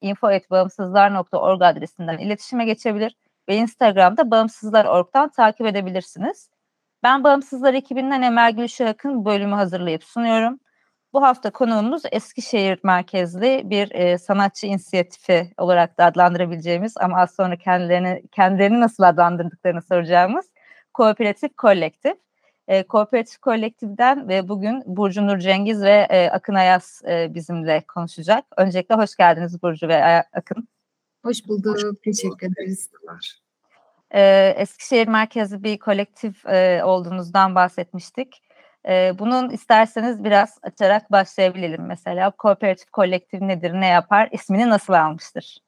info.bağımsızlar.org 0.00 1.62
adresinden 1.62 2.18
iletişime 2.18 2.64
geçebilir 2.64 3.16
ve 3.48 3.56
Instagram'da 3.56 4.30
bağımsızlar.org'dan 4.30 5.28
takip 5.28 5.66
edebilirsiniz. 5.66 6.50
Ben 7.02 7.24
Bağımsızlar 7.24 7.74
ekibinden 7.74 8.22
Emel 8.22 8.52
Gülşahak'ın 8.52 9.24
bölümü 9.24 9.54
hazırlayıp 9.54 10.04
sunuyorum. 10.04 10.60
Bu 11.12 11.22
hafta 11.22 11.50
konuğumuz 11.50 12.02
Eskişehir 12.12 12.80
merkezli 12.82 13.62
bir 13.64 13.90
e, 13.90 14.18
sanatçı 14.18 14.66
inisiyatifi 14.66 15.52
olarak 15.58 15.98
da 15.98 16.04
adlandırabileceğimiz 16.04 16.96
ama 16.96 17.20
az 17.20 17.34
sonra 17.34 17.56
kendilerini 17.56 18.22
kendilerini 18.32 18.80
nasıl 18.80 19.02
adlandırdıklarını 19.02 19.82
soracağımız 19.82 20.46
Kooperatif 20.94 21.56
Kolektif. 21.56 22.25
E, 22.68 22.82
Kooperatif 22.82 23.38
Kolektif'den 23.38 24.28
ve 24.28 24.48
bugün 24.48 24.82
Burcu 24.86 25.26
Nur 25.26 25.38
Cengiz 25.38 25.82
ve 25.82 26.06
e, 26.10 26.30
Akın 26.30 26.54
Ayaz 26.54 27.02
e, 27.08 27.34
bizimle 27.34 27.84
konuşacak. 27.88 28.44
Öncelikle 28.56 28.94
hoş 28.94 29.16
geldiniz 29.16 29.62
Burcu 29.62 29.88
ve 29.88 30.04
Akın. 30.32 30.68
Hoş 31.24 31.48
bulduk, 31.48 31.76
hoş 31.76 31.82
teşekkür 32.04 32.46
ederiz. 32.46 32.90
E, 34.10 34.54
Eskişehir 34.56 35.08
merkezli 35.08 35.62
bir 35.62 35.78
kolektif 35.78 36.46
e, 36.46 36.84
olduğunuzdan 36.84 37.54
bahsetmiştik. 37.54 38.42
E, 38.88 39.12
bunun 39.18 39.50
isterseniz 39.50 40.24
biraz 40.24 40.58
açarak 40.62 41.12
başlayabilirim. 41.12 41.86
Mesela 41.86 42.30
kooperatif 42.30 42.90
kolektif 42.90 43.40
nedir, 43.40 43.72
ne 43.72 43.86
yapar, 43.86 44.28
ismini 44.32 44.68
nasıl 44.68 44.92
almıştır? 44.92 45.58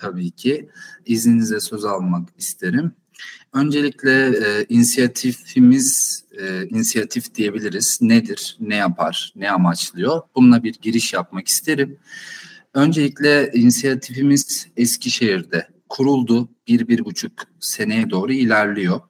Tabii 0.00 0.30
ki. 0.30 0.68
İzninize 1.06 1.60
söz 1.60 1.84
almak 1.84 2.28
isterim. 2.36 2.92
Öncelikle 3.52 4.26
e, 4.26 4.66
inisiyatifimiz, 4.68 6.22
e, 6.40 6.66
inisiyatif 6.66 7.34
diyebiliriz. 7.34 7.98
Nedir, 8.00 8.56
ne 8.60 8.76
yapar, 8.76 9.32
ne 9.36 9.50
amaçlıyor? 9.50 10.22
Bununla 10.34 10.62
bir 10.62 10.74
giriş 10.82 11.12
yapmak 11.12 11.48
isterim. 11.48 11.98
Öncelikle 12.74 13.50
inisiyatifimiz 13.54 14.66
Eskişehir'de 14.76 15.68
kuruldu. 15.88 16.48
Bir, 16.68 16.88
bir 16.88 17.04
buçuk 17.04 17.32
seneye 17.60 18.10
doğru 18.10 18.32
ilerliyor. 18.32 19.00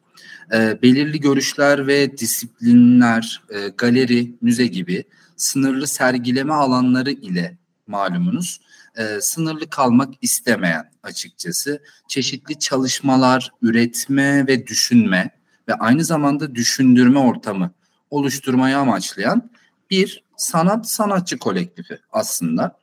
E, 0.55 0.83
belirli 0.83 1.21
görüşler 1.21 1.87
ve 1.87 2.19
disiplinler, 2.19 3.43
e, 3.51 3.69
galeri, 3.69 4.35
müze 4.41 4.67
gibi 4.67 5.05
sınırlı 5.37 5.87
sergileme 5.87 6.53
alanları 6.53 7.11
ile 7.11 7.59
malumunuz 7.87 8.61
e, 8.99 9.21
sınırlı 9.21 9.71
kalmak 9.71 10.15
istemeyen 10.23 10.91
açıkçası 11.03 11.83
çeşitli 12.09 12.59
çalışmalar, 12.59 13.51
üretme 13.63 14.47
ve 14.47 14.67
düşünme 14.67 15.31
ve 15.69 15.75
aynı 15.75 16.05
zamanda 16.05 16.55
düşündürme 16.55 17.19
ortamı 17.19 17.71
oluşturmayı 18.11 18.79
amaçlayan 18.79 19.51
bir 19.91 20.25
sanat 20.37 20.91
sanatçı 20.91 21.39
kolektifi 21.39 21.99
aslında. 22.13 22.79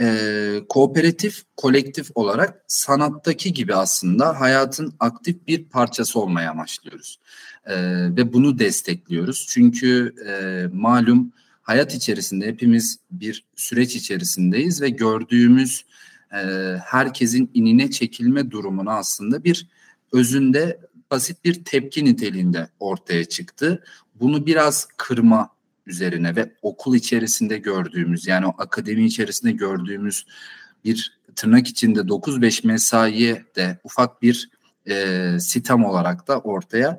Ee, 0.00 0.60
kooperatif 0.68 1.42
kolektif 1.56 2.10
olarak 2.14 2.64
sanattaki 2.66 3.52
gibi 3.52 3.74
aslında 3.74 4.40
hayatın 4.40 4.94
aktif 5.00 5.46
bir 5.46 5.64
parçası 5.64 6.20
olmaya 6.20 6.50
amaçlıyoruz. 6.50 7.18
Ee, 7.66 7.76
ve 8.16 8.32
bunu 8.32 8.58
destekliyoruz. 8.58 9.46
Çünkü 9.48 10.14
e, 10.26 10.66
malum 10.76 11.32
hayat 11.70 11.94
içerisinde 11.94 12.46
hepimiz 12.46 12.98
bir 13.10 13.44
süreç 13.56 13.96
içerisindeyiz 13.96 14.82
ve 14.82 14.88
gördüğümüz 14.88 15.84
e, 16.32 16.38
herkesin 16.84 17.50
inine 17.54 17.90
çekilme 17.90 18.50
durumunu 18.50 18.90
aslında 18.90 19.44
bir 19.44 19.68
özünde 20.12 20.80
basit 21.10 21.44
bir 21.44 21.64
tepki 21.64 22.04
niteliğinde 22.04 22.68
ortaya 22.80 23.24
çıktı. 23.24 23.84
Bunu 24.14 24.46
biraz 24.46 24.88
kırma 24.96 25.50
üzerine 25.86 26.36
ve 26.36 26.54
okul 26.62 26.94
içerisinde 26.94 27.58
gördüğümüz 27.58 28.26
yani 28.26 28.46
o 28.46 28.54
akademi 28.58 29.04
içerisinde 29.04 29.52
gördüğümüz 29.52 30.26
bir 30.84 31.18
tırnak 31.36 31.68
içinde 31.68 32.00
9-5 32.00 32.66
mesaiye 32.66 33.44
de 33.56 33.78
ufak 33.84 34.22
bir 34.22 34.50
e, 34.88 35.36
sitem 35.40 35.84
olarak 35.84 36.28
da 36.28 36.40
ortaya 36.40 36.98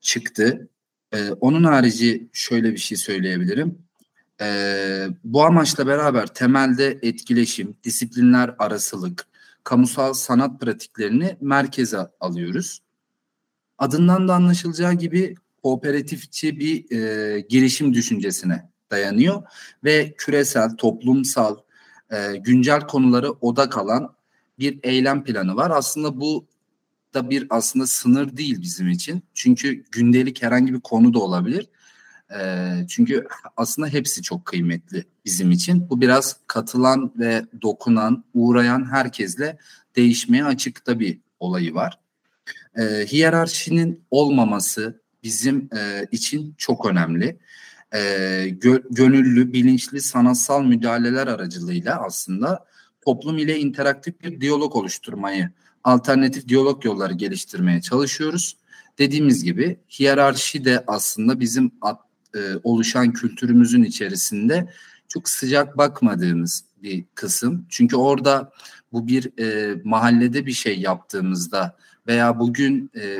çıktı. 0.00 0.68
E, 1.12 1.30
onun 1.30 1.64
harici 1.64 2.28
şöyle 2.32 2.72
bir 2.72 2.78
şey 2.78 2.98
söyleyebilirim. 2.98 3.87
E, 4.40 5.08
bu 5.24 5.44
amaçla 5.44 5.86
beraber 5.86 6.26
temelde 6.26 6.98
etkileşim, 7.02 7.76
disiplinler 7.84 8.54
arasılık, 8.58 9.26
kamusal 9.64 10.12
sanat 10.12 10.60
pratiklerini 10.60 11.36
merkeze 11.40 11.98
alıyoruz. 12.20 12.82
Adından 13.78 14.28
da 14.28 14.34
anlaşılacağı 14.34 14.94
gibi 14.94 15.34
kooperatifçi 15.62 16.60
bir 16.60 16.96
e, 16.96 17.40
girişim 17.40 17.94
düşüncesine 17.94 18.70
dayanıyor 18.90 19.42
ve 19.84 20.14
küresel, 20.18 20.76
toplumsal, 20.76 21.56
e, 22.10 22.36
güncel 22.36 22.80
konuları 22.80 23.30
odak 23.30 23.78
alan 23.78 24.14
bir 24.58 24.78
eylem 24.82 25.24
planı 25.24 25.56
var. 25.56 25.70
Aslında 25.70 26.20
bu 26.20 26.46
da 27.14 27.30
bir 27.30 27.46
aslında 27.50 27.86
sınır 27.86 28.36
değil 28.36 28.60
bizim 28.60 28.88
için. 28.88 29.22
Çünkü 29.34 29.84
gündelik 29.92 30.42
herhangi 30.42 30.74
bir 30.74 30.80
konu 30.80 31.14
da 31.14 31.18
olabilir. 31.18 31.68
E, 32.34 32.72
çünkü 32.88 33.26
aslında 33.56 33.88
hepsi 33.88 34.22
çok 34.22 34.44
kıymetli 34.44 35.04
bizim 35.24 35.50
için. 35.50 35.90
Bu 35.90 36.00
biraz 36.00 36.36
katılan 36.46 37.12
ve 37.18 37.42
dokunan, 37.62 38.24
uğrayan 38.34 38.90
herkesle 38.90 39.58
değişmeye 39.96 40.44
açıkta 40.44 41.00
bir 41.00 41.18
olayı 41.40 41.74
var. 41.74 41.98
E, 42.76 42.82
hiyerarşinin 43.06 44.04
olmaması 44.10 45.02
bizim 45.22 45.68
e, 45.76 46.06
için 46.10 46.54
çok 46.58 46.86
önemli. 46.86 47.38
E, 47.94 48.00
gö, 48.48 48.82
gönüllü, 48.90 49.52
bilinçli 49.52 50.00
sanatsal 50.00 50.62
müdahaleler 50.62 51.26
aracılığıyla 51.26 52.04
aslında 52.06 52.64
toplum 53.04 53.38
ile 53.38 53.58
interaktif 53.58 54.22
bir 54.22 54.40
diyalog 54.40 54.76
oluşturmayı, 54.76 55.50
alternatif 55.84 56.48
diyalog 56.48 56.84
yolları 56.84 57.14
geliştirmeye 57.14 57.80
çalışıyoruz. 57.80 58.56
Dediğimiz 58.98 59.44
gibi 59.44 59.76
hiyerarşi 59.98 60.64
de 60.64 60.84
aslında 60.86 61.40
bizim 61.40 61.72
at, 61.80 62.00
e, 62.34 62.40
oluşan 62.62 63.12
kültürümüzün 63.12 63.82
içerisinde 63.82 64.72
çok 65.08 65.28
sıcak 65.28 65.78
bakmadığımız 65.78 66.64
bir 66.82 67.04
kısım. 67.14 67.66
Çünkü 67.68 67.96
orada 67.96 68.52
bu 68.92 69.06
bir 69.06 69.38
e, 69.40 69.76
mahallede 69.84 70.46
bir 70.46 70.52
şey 70.52 70.80
yaptığımızda 70.80 71.76
veya 72.06 72.38
bugün 72.38 72.90
e, 72.96 73.18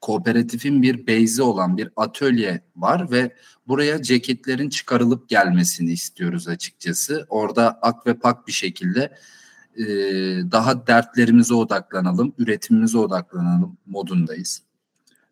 kooperatifin 0.00 0.82
bir 0.82 1.06
beyzi 1.06 1.42
olan 1.42 1.76
bir 1.76 1.90
atölye 1.96 2.60
var 2.76 3.10
ve 3.10 3.34
buraya 3.68 4.02
ceketlerin 4.02 4.68
çıkarılıp 4.68 5.28
gelmesini 5.28 5.92
istiyoruz 5.92 6.48
açıkçası. 6.48 7.26
Orada 7.28 7.78
ak 7.82 8.06
ve 8.06 8.14
pak 8.14 8.46
bir 8.46 8.52
şekilde 8.52 9.12
e, 9.76 9.84
daha 10.52 10.86
dertlerimize 10.86 11.54
odaklanalım, 11.54 12.34
üretimimize 12.38 12.98
odaklanalım 12.98 13.76
modundayız. 13.86 14.62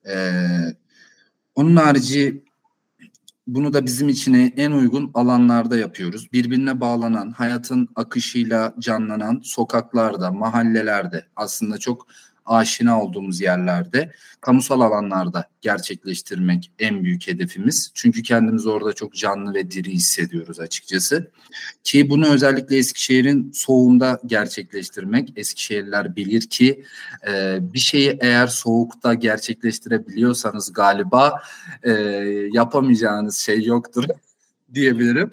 E, 0.08 0.41
onun 1.55 1.76
harici 1.76 2.44
bunu 3.46 3.72
da 3.72 3.87
bizim 3.87 4.08
için 4.08 4.52
en 4.56 4.72
uygun 4.72 5.10
alanlarda 5.14 5.76
yapıyoruz. 5.76 6.32
Birbirine 6.32 6.81
bağlanan, 6.81 7.31
hayatın 7.31 7.88
akışıyla 7.96 8.75
canlanan 8.78 9.40
sokaklarda, 9.44 10.32
mahallelerde 10.32 11.26
aslında 11.37 11.78
çok 11.78 12.06
aşina 12.46 13.02
olduğumuz 13.02 13.40
yerlerde, 13.40 14.12
kamusal 14.40 14.81
alanlarda 14.81 15.48
gerçekleştirmek 15.60 16.72
en 16.78 17.04
büyük 17.04 17.28
hedefimiz. 17.28 17.90
Çünkü 17.94 18.22
kendimizi 18.22 18.69
orada 18.69 18.93
çok 18.93 19.14
canlı 19.14 19.54
ve 19.54 19.70
diri 19.70 19.90
hissediyoruz 19.90 20.60
açıkçası. 20.60 21.31
Ki 21.84 22.10
bunu 22.10 22.26
özellikle 22.26 22.76
Eskişehir'in 22.76 23.52
soğuğunda 23.52 24.20
gerçekleştirmek. 24.26 25.32
Eskişehirliler 25.37 26.16
bilir 26.16 26.40
ki 26.40 26.84
e, 27.28 27.58
bir 27.60 27.78
şeyi 27.78 28.19
eğer 28.20 28.46
soğukta 28.46 29.14
gerçekleştirebiliyorsanız 29.14 30.72
galiba 30.72 31.43
e, 31.82 31.93
yapamayacağınız 32.52 33.37
şey 33.38 33.64
yoktur 33.64 34.04
diyebilirim. 34.75 35.31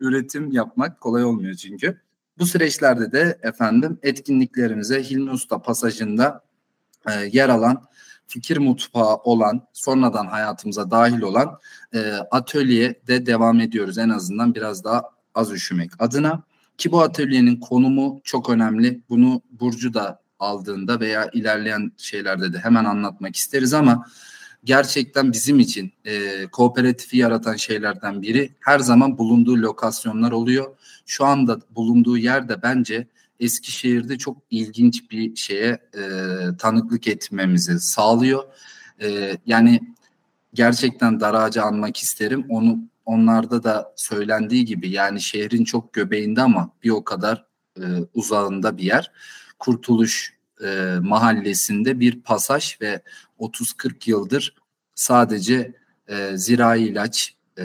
Üretim 0.00 0.52
yapmak 0.52 1.00
kolay 1.00 1.24
olmuyor 1.24 1.54
çünkü. 1.54 2.00
Bu 2.38 2.46
süreçlerde 2.46 3.12
de 3.12 3.38
efendim 3.42 3.98
etkinliklerimize 4.02 5.02
Hilmi 5.02 5.30
Usta 5.30 5.62
pasajında 5.62 6.45
e, 7.08 7.30
yer 7.32 7.48
alan 7.48 7.82
fikir 8.28 8.56
mutfağı 8.56 9.16
olan 9.16 9.62
sonradan 9.72 10.26
hayatımıza 10.26 10.90
dahil 10.90 11.20
olan 11.20 11.58
e, 11.94 12.12
atölyede 12.30 13.26
devam 13.26 13.60
ediyoruz. 13.60 13.98
En 13.98 14.08
azından 14.08 14.54
biraz 14.54 14.84
daha 14.84 15.02
az 15.34 15.52
üşümek 15.52 15.90
adına. 15.98 16.42
Ki 16.78 16.92
bu 16.92 17.02
atölyenin 17.02 17.56
konumu 17.56 18.20
çok 18.24 18.50
önemli. 18.50 19.00
Bunu 19.08 19.42
Burcu 19.50 19.94
da 19.94 20.20
aldığında 20.38 21.00
veya 21.00 21.30
ilerleyen 21.32 21.92
şeylerde 21.96 22.52
de 22.52 22.58
hemen 22.58 22.84
anlatmak 22.84 23.36
isteriz 23.36 23.74
ama 23.74 24.06
gerçekten 24.64 25.32
bizim 25.32 25.60
için 25.60 25.92
e, 26.04 26.46
kooperatifi 26.46 27.16
yaratan 27.16 27.56
şeylerden 27.56 28.22
biri 28.22 28.54
her 28.60 28.78
zaman 28.78 29.18
bulunduğu 29.18 29.56
lokasyonlar 29.56 30.32
oluyor. 30.32 30.76
Şu 31.06 31.24
anda 31.24 31.60
bulunduğu 31.70 32.18
yerde 32.18 32.62
bence 32.62 33.06
Eskişehir'de 33.40 34.18
çok 34.18 34.36
ilginç 34.50 35.10
bir 35.10 35.36
şeye 35.36 35.78
e, 35.94 36.00
tanıklık 36.58 37.08
etmemizi 37.08 37.80
sağlıyor. 37.80 38.44
E, 39.02 39.36
yani 39.46 39.80
gerçekten 40.54 41.20
Daracı 41.20 41.62
anmak 41.62 41.96
isterim. 41.96 42.46
Onu 42.48 42.78
onlarda 43.04 43.64
da 43.64 43.92
söylendiği 43.96 44.64
gibi 44.64 44.90
yani 44.90 45.20
şehrin 45.20 45.64
çok 45.64 45.92
göbeğinde 45.92 46.42
ama 46.42 46.70
bir 46.82 46.90
o 46.90 47.04
kadar 47.04 47.46
e, 47.76 47.84
uzağında 48.14 48.76
bir 48.76 48.82
yer. 48.82 49.12
Kurtuluş 49.58 50.36
e, 50.64 50.94
mahallesinde 51.00 52.00
bir 52.00 52.20
pasaj 52.20 52.80
ve 52.80 53.02
30-40 53.38 54.10
yıldır 54.10 54.56
sadece 54.94 55.74
e, 56.08 56.36
zirai 56.36 56.82
ilaç, 56.82 57.34
e, 57.58 57.64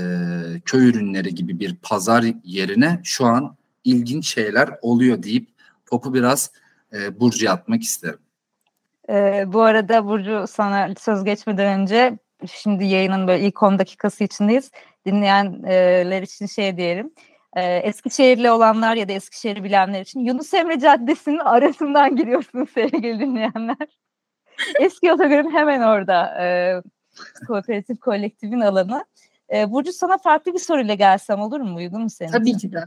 köy 0.66 0.90
ürünleri 0.90 1.36
gibi 1.36 1.60
bir 1.60 1.76
pazar 1.76 2.26
yerine 2.44 3.02
şu 3.04 3.26
an 3.26 3.58
ilginç 3.84 4.28
şeyler 4.34 4.70
oluyor 4.82 5.24
deyip 5.24 5.51
topu 5.92 6.14
biraz 6.14 6.52
e, 6.94 7.20
Burcu'ya 7.20 7.54
atmak 7.54 7.84
isterim. 7.84 8.20
E, 9.10 9.44
bu 9.48 9.62
arada 9.62 10.06
Burcu 10.06 10.46
sana 10.48 10.90
söz 11.00 11.24
geçmeden 11.24 11.80
önce 11.80 12.18
şimdi 12.48 12.86
yayının 12.86 13.28
böyle 13.28 13.48
ilk 13.48 13.64
10 13.64 13.80
dakikası 13.80 14.24
içindeyiz. 14.24 14.72
Dinleyenler 15.06 16.22
için 16.22 16.46
şey 16.46 16.78
diyelim. 16.78 17.12
E, 17.56 17.76
Eskişehirli 17.76 18.52
olanlar 18.52 18.96
ya 18.96 19.10
da 19.10 19.14
Eskişehir'i 19.14 19.64
bilenler 19.64 20.02
için 20.02 20.20
Yunus 20.20 20.54
Emre 20.54 20.80
Caddesi'nin 20.80 21.40
arasından 21.40 22.16
giriyorsunuz 22.16 22.70
sevgili 22.70 23.20
dinleyenler. 23.20 23.88
Eski 24.80 25.14
otogarın 25.14 25.52
hemen 25.52 25.82
orada 25.82 26.44
e, 26.44 26.76
kooperatif 27.48 28.00
kolektifin 28.00 28.60
alanı. 28.60 29.06
E, 29.54 29.72
Burcu 29.72 29.94
sana 29.94 30.18
farklı 30.18 30.54
bir 30.54 30.60
soruyla 30.60 30.94
gelsem 30.94 31.40
olur 31.42 31.60
mu? 31.62 31.76
Uygun 31.76 32.02
mu 32.02 32.10
senin? 32.10 32.32
Tabii 32.32 32.58
ki 32.58 32.72
de. 32.72 32.86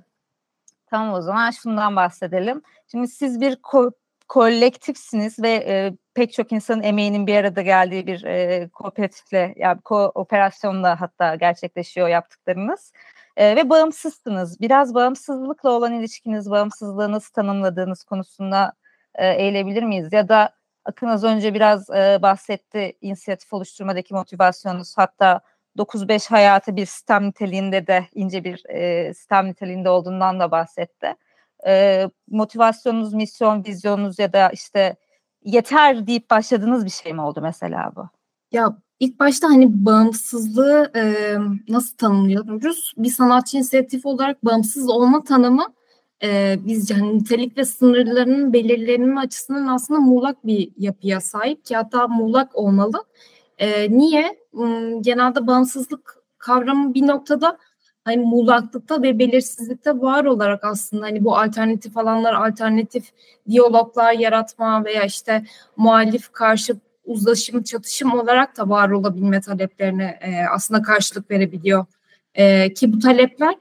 Tamam 0.95 1.15
o 1.15 1.21
zaman 1.21 1.51
şundan 1.51 1.97
bahsedelim. 1.97 2.63
Şimdi 2.91 3.09
siz 3.09 3.41
bir 3.41 3.53
ko- 3.57 3.93
kolektifsiniz 4.29 5.39
ve 5.43 5.51
e, 5.51 5.93
pek 6.15 6.33
çok 6.33 6.53
insanın 6.53 6.83
emeğinin 6.83 7.27
bir 7.27 7.37
arada 7.37 7.63
geldiği 7.63 8.07
bir 8.07 8.25
e, 8.25 8.69
kooperatifle, 8.69 9.55
yani 9.57 9.81
kooperasyonla 9.81 11.01
hatta 11.01 11.35
gerçekleşiyor 11.35 12.09
yaptıklarınız. 12.09 12.93
E, 13.37 13.57
ve 13.57 13.71
bağımsızsınız. 13.71 14.61
Biraz 14.61 14.95
bağımsızlıkla 14.95 15.71
olan 15.71 15.93
ilişkiniz, 15.93 16.51
bağımsızlığı 16.51 17.13
nasıl 17.13 17.33
tanımladığınız 17.33 18.05
konusunda 18.05 18.73
e, 19.15 19.29
eğilebilir 19.35 19.83
miyiz? 19.83 20.13
Ya 20.13 20.29
da 20.29 20.51
Akın 20.85 21.07
az 21.07 21.25
önce 21.25 21.55
biraz 21.55 21.91
e, 21.91 22.19
bahsetti 22.23 22.97
inisiyatif 23.01 23.53
oluşturmadaki 23.53 24.15
motivasyonunuz. 24.15 24.99
Hatta 24.99 25.41
9-5 25.79 26.31
hayatı 26.31 26.77
bir 26.77 26.87
sistem 26.87 27.29
niteliğinde 27.29 27.87
de 27.87 28.07
ince 28.15 28.45
bir 28.45 28.63
e, 28.69 29.15
sistem 29.15 29.47
niteliğinde 29.47 29.91
olduğundan 29.91 30.41
da 30.41 30.51
bahsetti. 30.51 31.15
E, 31.67 32.05
motivasyonunuz, 32.31 33.15
misyon, 33.15 33.65
vizyonunuz 33.65 34.19
ya 34.19 34.33
da 34.33 34.51
işte 34.51 34.97
yeter 35.45 36.07
deyip 36.07 36.31
başladığınız 36.31 36.85
bir 36.85 36.91
şey 36.91 37.13
mi 37.13 37.21
oldu 37.21 37.41
mesela 37.43 37.93
bu? 37.97 38.09
Ya 38.53 38.77
ilk 39.01 39.21
başta 39.21 39.49
hani 39.49 39.85
bağımsızlığı 39.85 40.93
e, 40.97 41.35
nasıl 41.69 41.97
tanımlıyoruz? 41.97 42.93
Bir 42.97 43.11
sanatçı 43.11 43.57
inisiyatif 43.57 44.07
olarak 44.07 44.45
bağımsız 44.45 44.89
olma 44.89 45.25
tanımı 45.25 45.67
e, 46.23 46.59
biz 46.67 46.91
yani 46.91 47.19
nitelik 47.19 47.59
ve 47.59 47.65
sınırlarının 47.65 48.53
belirlenme 48.53 49.21
açısından 49.21 49.67
aslında 49.67 50.01
muğlak 50.01 50.47
bir 50.47 50.71
yapıya 50.77 51.21
sahip 51.21 51.65
ki 51.65 51.77
hatta 51.77 52.09
muğlak 52.09 52.57
olmalı. 52.57 53.05
E, 53.59 53.91
niye? 53.99 54.44
Genelde 55.01 55.47
bağımsızlık 55.47 56.17
kavramı 56.39 56.95
bir 56.95 57.07
noktada 57.07 57.59
hani 58.05 58.17
muğlaklıkta 58.17 59.03
ve 59.03 59.19
belirsizlikte 59.19 60.01
var 60.01 60.25
olarak 60.25 60.65
aslında 60.65 61.07
hani 61.07 61.25
bu 61.25 61.37
alternatif 61.37 61.97
alanlar, 61.97 62.35
alternatif 62.35 63.05
diyaloglar 63.49 64.13
yaratma 64.13 64.85
veya 64.85 65.05
işte 65.05 65.45
muhalif 65.77 66.33
karşı 66.33 66.77
uzlaşım, 67.05 67.63
çatışım 67.63 68.15
olarak 68.15 68.57
da 68.57 68.69
var 68.69 68.91
olabilme 68.91 69.41
taleplerine 69.41 70.19
e, 70.21 70.47
aslında 70.51 70.83
karşılık 70.83 71.31
verebiliyor. 71.31 71.87
E, 72.35 72.75
ki 72.75 72.93
bu 72.93 72.99
talepler 72.99 73.55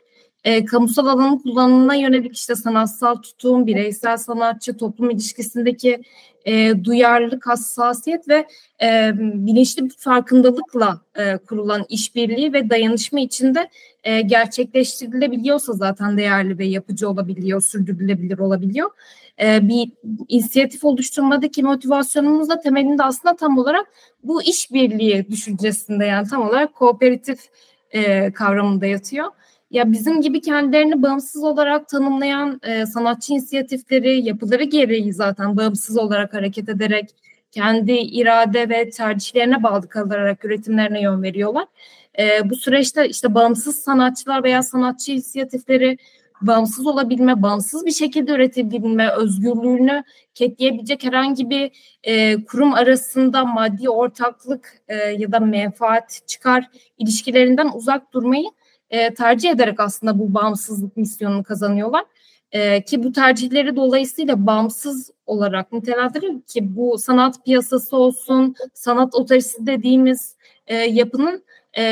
e, 0.43 0.65
kamusal 0.65 1.05
alanın 1.05 1.37
kullanımına 1.37 1.95
yönelik 1.95 2.35
işte 2.35 2.55
sanatsal 2.55 3.15
tutum, 3.15 3.67
bireysel 3.67 4.17
sanatçı, 4.17 4.77
toplum 4.77 5.09
ilişkisindeki 5.09 6.01
e, 6.45 6.83
duyarlılık, 6.83 7.47
hassasiyet 7.47 8.29
ve 8.29 8.47
e, 8.81 9.11
bilinçli 9.17 9.85
bir 9.85 9.93
farkındalıkla 9.97 11.01
e, 11.15 11.37
kurulan 11.37 11.85
işbirliği 11.89 12.53
ve 12.53 12.69
dayanışma 12.69 13.19
içinde 13.19 13.69
e, 14.03 14.21
gerçekleştirilebiliyorsa 14.21 15.73
zaten 15.73 16.17
değerli 16.17 16.57
ve 16.57 16.65
yapıcı 16.65 17.09
olabiliyor, 17.09 17.61
sürdürülebilir 17.61 18.39
olabiliyor. 18.39 18.89
E, 19.41 19.67
bir 19.67 19.91
inisiyatif 20.27 20.85
oluşturmadaki 20.85 21.63
motivasyonumuz 21.63 22.49
da 22.49 22.59
temelinde 22.59 23.03
aslında 23.03 23.35
tam 23.35 23.57
olarak 23.57 23.87
bu 24.23 24.43
işbirliği 24.43 25.27
düşüncesinde 25.29 26.05
yani 26.05 26.27
tam 26.27 26.47
olarak 26.47 26.75
kooperatif 26.75 27.39
e, 27.91 28.31
kavramında 28.31 28.85
yatıyor. 28.85 29.25
Ya 29.73 29.91
bizim 29.91 30.21
gibi 30.21 30.41
kendilerini 30.41 31.01
bağımsız 31.01 31.43
olarak 31.43 31.87
tanımlayan 31.87 32.59
e, 32.63 32.85
sanatçı 32.85 33.33
inisiyatifleri, 33.33 34.25
yapıları 34.25 34.63
gereği 34.63 35.13
zaten 35.13 35.57
bağımsız 35.57 35.97
olarak 35.97 36.33
hareket 36.33 36.69
ederek 36.69 37.09
kendi 37.51 37.91
irade 37.91 38.69
ve 38.69 38.89
tercihlerine 38.89 39.63
bağlı 39.63 39.89
kalarak 39.89 40.45
üretimlerine 40.45 41.01
yön 41.01 41.23
veriyorlar. 41.23 41.65
E, 42.19 42.49
bu 42.49 42.55
süreçte 42.55 43.09
işte 43.09 43.35
bağımsız 43.35 43.75
sanatçılar 43.75 44.43
veya 44.43 44.63
sanatçı 44.63 45.11
inisiyatifleri 45.11 45.97
bağımsız 46.41 46.87
olabilme, 46.87 47.41
bağımsız 47.41 47.85
bir 47.85 47.91
şekilde 47.91 48.31
üretebilme, 48.31 49.09
özgürlüğünü 49.11 50.03
ketleyebilecek 50.35 51.03
herhangi 51.03 51.49
bir 51.49 51.71
e, 52.03 52.43
kurum 52.45 52.73
arasında 52.73 53.45
maddi 53.45 53.89
ortaklık 53.89 54.81
e, 54.87 54.95
ya 54.95 55.31
da 55.31 55.39
menfaat 55.39 56.19
çıkar 56.27 56.69
ilişkilerinden 56.97 57.69
uzak 57.73 58.13
durmayı 58.13 58.45
e, 58.93 59.13
tercih 59.13 59.49
ederek 59.49 59.79
aslında 59.79 60.19
bu 60.19 60.33
bağımsızlık 60.33 60.97
misyonunu 60.97 61.43
kazanıyorlar. 61.43 62.05
E, 62.51 62.81
ki 62.83 63.03
bu 63.03 63.11
tercihleri 63.11 63.75
dolayısıyla 63.75 64.47
bağımsız 64.47 65.11
olarak 65.25 65.71
nitelendirir 65.71 66.41
ki 66.41 66.75
bu 66.75 66.97
sanat 66.97 67.45
piyasası 67.45 67.97
olsun, 67.97 68.55
sanat 68.73 69.15
otoritesi 69.15 69.67
dediğimiz 69.67 70.35
e, 70.67 70.75
yapının 70.75 71.43
e, 71.77 71.83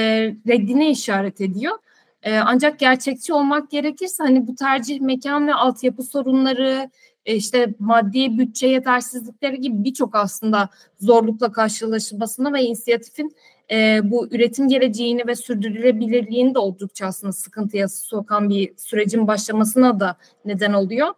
reddine 0.48 0.90
işaret 0.90 1.42
ediyor. 1.42 1.78
E, 2.24 2.38
ancak 2.38 2.80
gerçekçi 2.80 3.34
olmak 3.34 3.72
gerekirse 3.72 4.24
hani 4.24 4.48
bu 4.48 4.56
tercih 4.56 5.00
mekan 5.00 5.48
ve 5.48 5.54
altyapı 5.54 6.04
sorunları, 6.04 6.90
e, 7.26 7.36
işte 7.36 7.74
maddi 7.80 8.38
bütçe 8.38 8.68
yetersizlikleri 8.68 9.62
gibi 9.62 9.84
birçok 9.84 10.16
aslında 10.16 10.70
zorlukla 11.00 11.52
karşılaşılmasına 11.52 12.54
ve 12.54 12.62
inisiyatifin 12.62 13.36
e, 13.72 14.00
bu 14.04 14.28
üretim 14.32 14.68
geleceğini 14.68 15.28
ve 15.28 15.36
sürdürülebilirliğini 15.36 16.56
de 16.56 16.60
oldukça 16.60 17.06
aslında 17.06 17.34
sıkıntıya 17.34 17.88
sokan 17.88 18.50
bir 18.50 18.74
sürecin 18.78 19.28
başlamasına 19.28 20.00
da 20.00 20.18
neden 20.46 20.74
oluyor. 20.74 21.14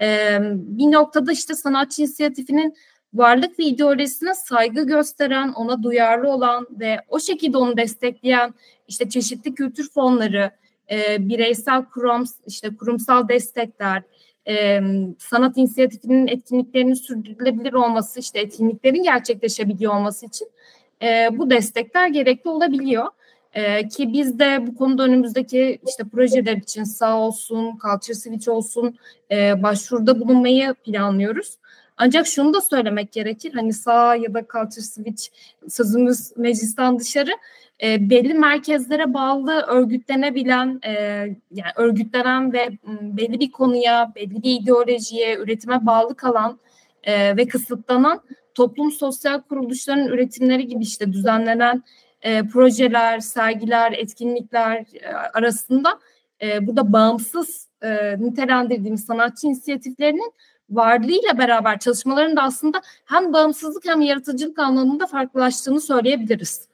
E, 0.00 0.38
bir 0.52 0.92
noktada 0.92 1.32
işte 1.32 1.54
sanatçı 1.54 2.02
inisiyatifinin 2.02 2.74
varlık 3.14 3.58
ve 3.58 3.64
ideolojisine 3.64 4.34
saygı 4.34 4.86
gösteren, 4.86 5.52
ona 5.52 5.82
duyarlı 5.82 6.30
olan 6.30 6.66
ve 6.70 7.00
o 7.08 7.20
şekilde 7.20 7.56
onu 7.56 7.76
destekleyen 7.76 8.54
işte 8.88 9.08
çeşitli 9.08 9.54
kültür 9.54 9.90
fonları, 9.90 10.50
e, 10.90 11.28
bireysel 11.28 11.84
kurum, 11.84 12.24
işte 12.46 12.76
kurumsal 12.76 13.28
destekler, 13.28 14.02
e, 14.48 14.80
sanat 15.18 15.56
inisiyatifinin 15.56 16.26
etkinliklerinin 16.26 16.94
sürdürülebilir 16.94 17.72
olması, 17.72 18.20
işte 18.20 18.40
etkinliklerin 18.40 19.02
gerçekleşebiliyor 19.02 19.94
olması 19.94 20.26
için 20.26 20.48
e, 21.02 21.28
bu 21.32 21.50
destekler 21.50 22.08
gerekli 22.08 22.50
olabiliyor. 22.50 23.06
E, 23.52 23.88
ki 23.88 24.12
biz 24.12 24.38
de 24.38 24.66
bu 24.66 24.74
konuda 24.74 25.02
önümüzdeki 25.02 25.78
işte 25.88 26.04
projeler 26.12 26.56
için 26.56 26.84
sağ 26.84 27.18
olsun, 27.18 27.78
Culture 27.82 28.14
Switch 28.14 28.48
olsun 28.48 28.96
e, 29.30 29.62
başvuruda 29.62 30.20
bulunmayı 30.20 30.74
planlıyoruz. 30.74 31.58
Ancak 31.96 32.26
şunu 32.26 32.54
da 32.54 32.60
söylemek 32.60 33.12
gerekir. 33.12 33.54
Hani 33.54 33.72
sağ 33.72 34.14
ya 34.14 34.34
da 34.34 34.40
Culture 34.52 34.84
Switch 34.84 35.22
sözümüz 35.68 36.36
meclisten 36.36 36.98
dışarı 36.98 37.30
e, 37.82 38.10
belli 38.10 38.34
merkezlere 38.34 39.14
bağlı 39.14 39.52
örgütlenebilen, 39.52 40.80
e, 40.86 40.92
yani 41.50 41.72
örgütlenen 41.76 42.52
ve 42.52 42.70
belli 43.00 43.40
bir 43.40 43.52
konuya, 43.52 44.12
belli 44.14 44.42
bir 44.42 44.60
ideolojiye, 44.60 45.36
üretime 45.36 45.86
bağlı 45.86 46.14
kalan 46.16 46.58
e, 47.06 47.36
ve 47.36 47.48
kısıtlanan 47.48 48.20
toplum 48.54 48.92
sosyal 48.92 49.40
kuruluşların 49.40 50.06
üretimleri 50.06 50.66
gibi 50.66 50.82
işte 50.82 51.12
düzenlenen 51.12 51.82
e, 52.22 52.42
projeler, 52.42 53.20
sergiler, 53.20 53.92
etkinlikler 53.92 54.84
e, 55.02 55.08
arasında 55.12 55.98
e, 56.42 56.66
burada 56.66 56.92
bağımsız 56.92 57.68
e, 57.82 58.16
nitelendirdiğimiz 58.18 59.04
sanatçı 59.04 59.46
inisiyatiflerinin 59.46 60.32
varlığıyla 60.70 61.38
beraber 61.38 61.78
çalışmaların 61.78 62.36
da 62.36 62.42
aslında 62.42 62.80
hem 63.04 63.32
bağımsızlık 63.32 63.88
hem 63.88 64.00
yaratıcılık 64.00 64.58
anlamında 64.58 65.06
farklılaştığını 65.06 65.80
söyleyebiliriz. 65.80 66.68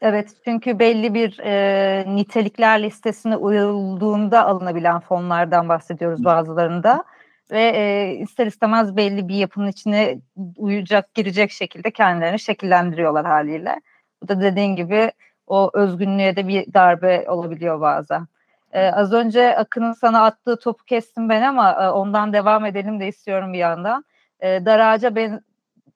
Evet 0.00 0.28
çünkü 0.44 0.78
belli 0.78 1.14
bir 1.14 1.38
e, 1.38 2.04
nitelikler 2.16 2.82
listesine 2.82 3.36
uyulduğunda 3.36 4.46
alınabilen 4.46 5.00
fonlardan 5.00 5.68
bahsediyoruz 5.68 6.24
bazılarında 6.24 7.04
ve 7.52 7.62
e, 7.62 8.14
ister 8.14 8.46
istemez 8.46 8.96
belli 8.96 9.28
bir 9.28 9.34
yapının 9.34 9.68
içine 9.68 10.18
uyacak 10.56 11.14
girecek 11.14 11.50
şekilde 11.50 11.90
kendilerini 11.90 12.38
şekillendiriyorlar 12.38 13.26
haliyle. 13.26 13.80
Bu 14.22 14.28
da 14.28 14.40
dediğin 14.40 14.76
gibi 14.76 15.12
o 15.46 15.70
özgünlüğe 15.74 16.36
de 16.36 16.48
bir 16.48 16.74
darbe 16.74 17.30
olabiliyor 17.30 17.80
bazen. 17.80 18.26
Ee, 18.72 18.86
az 18.86 19.12
önce 19.12 19.56
Akın'ın 19.56 19.92
sana 19.92 20.24
attığı 20.24 20.58
topu 20.58 20.84
kestim 20.84 21.28
ben 21.28 21.42
ama 21.42 21.72
e, 21.72 21.90
ondan 21.90 22.32
devam 22.32 22.66
edelim 22.66 23.00
de 23.00 23.08
istiyorum 23.08 23.52
bir 23.52 23.58
yandan. 23.58 24.04
Ee, 24.40 24.64
dar 24.64 24.78
ağaca 24.78 25.14
ben 25.14 25.40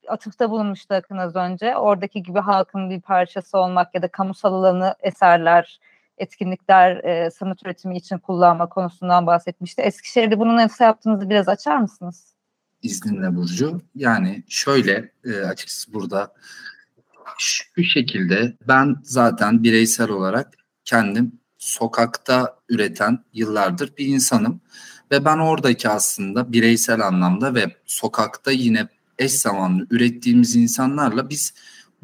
atıfta 0.08 0.50
bulunmuştu 0.50 0.94
Akın 0.94 1.16
az 1.18 1.36
önce. 1.36 1.76
Oradaki 1.76 2.22
gibi 2.22 2.38
halkın 2.38 2.90
bir 2.90 3.00
parçası 3.00 3.58
olmak 3.58 3.94
ya 3.94 4.02
da 4.02 4.08
kamusal 4.08 4.54
alanı 4.54 4.94
eserler, 5.00 5.80
etkinlikler, 6.18 7.04
e, 7.04 7.30
sanat 7.30 7.66
üretimi 7.66 7.96
için 7.96 8.18
kullanma 8.18 8.68
konusundan 8.68 9.26
bahsetmişti. 9.26 9.82
Eskişehir'de 9.82 10.38
bunun 10.38 10.56
nasıl 10.56 10.84
yaptığınızı 10.84 11.30
biraz 11.30 11.48
açar 11.48 11.76
mısınız? 11.76 12.34
İzninle 12.82 13.36
Burcu. 13.36 13.80
Yani 13.94 14.42
şöyle 14.48 15.12
e, 15.24 15.40
açıkçası 15.40 15.94
burada 15.94 16.34
şu 17.38 17.84
şekilde 17.84 18.56
ben 18.68 18.96
zaten 19.02 19.62
bireysel 19.62 20.10
olarak 20.10 20.52
kendim 20.84 21.32
sokakta 21.58 22.56
üreten 22.68 23.24
yıllardır 23.32 23.96
bir 23.96 24.06
insanım. 24.06 24.60
Ve 25.10 25.24
ben 25.24 25.38
oradaki 25.38 25.88
aslında 25.88 26.52
bireysel 26.52 27.00
anlamda 27.00 27.54
ve 27.54 27.76
sokakta 27.86 28.50
yine 28.50 28.88
eş 29.18 29.32
zamanlı 29.32 29.86
ürettiğimiz 29.90 30.56
insanlarla 30.56 31.30
biz 31.30 31.54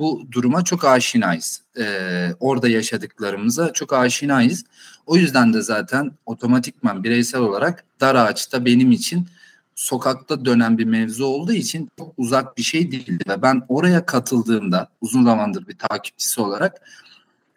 bu 0.00 0.26
duruma 0.32 0.64
çok 0.64 0.84
aşinayız. 0.84 1.62
Ee, 1.78 2.30
orada 2.40 2.68
yaşadıklarımıza 2.68 3.72
çok 3.72 3.92
aşinayız. 3.92 4.64
O 5.06 5.16
yüzden 5.16 5.54
de 5.54 5.62
zaten 5.62 6.12
otomatikman 6.26 7.04
bireysel 7.04 7.40
olarak 7.40 7.84
dar 8.00 8.14
ağaçta 8.14 8.64
benim 8.64 8.92
için 8.92 9.28
sokakta 9.74 10.44
dönen 10.44 10.78
bir 10.78 10.84
mevzu 10.84 11.24
olduğu 11.24 11.52
için 11.52 11.88
çok 11.98 12.14
uzak 12.16 12.58
bir 12.58 12.62
şey 12.62 12.92
değildi. 12.92 13.24
Ve 13.28 13.42
ben 13.42 13.62
oraya 13.68 14.06
katıldığımda 14.06 14.88
uzun 15.00 15.24
zamandır 15.24 15.68
bir 15.68 15.78
takipçisi 15.78 16.40
olarak 16.40 16.80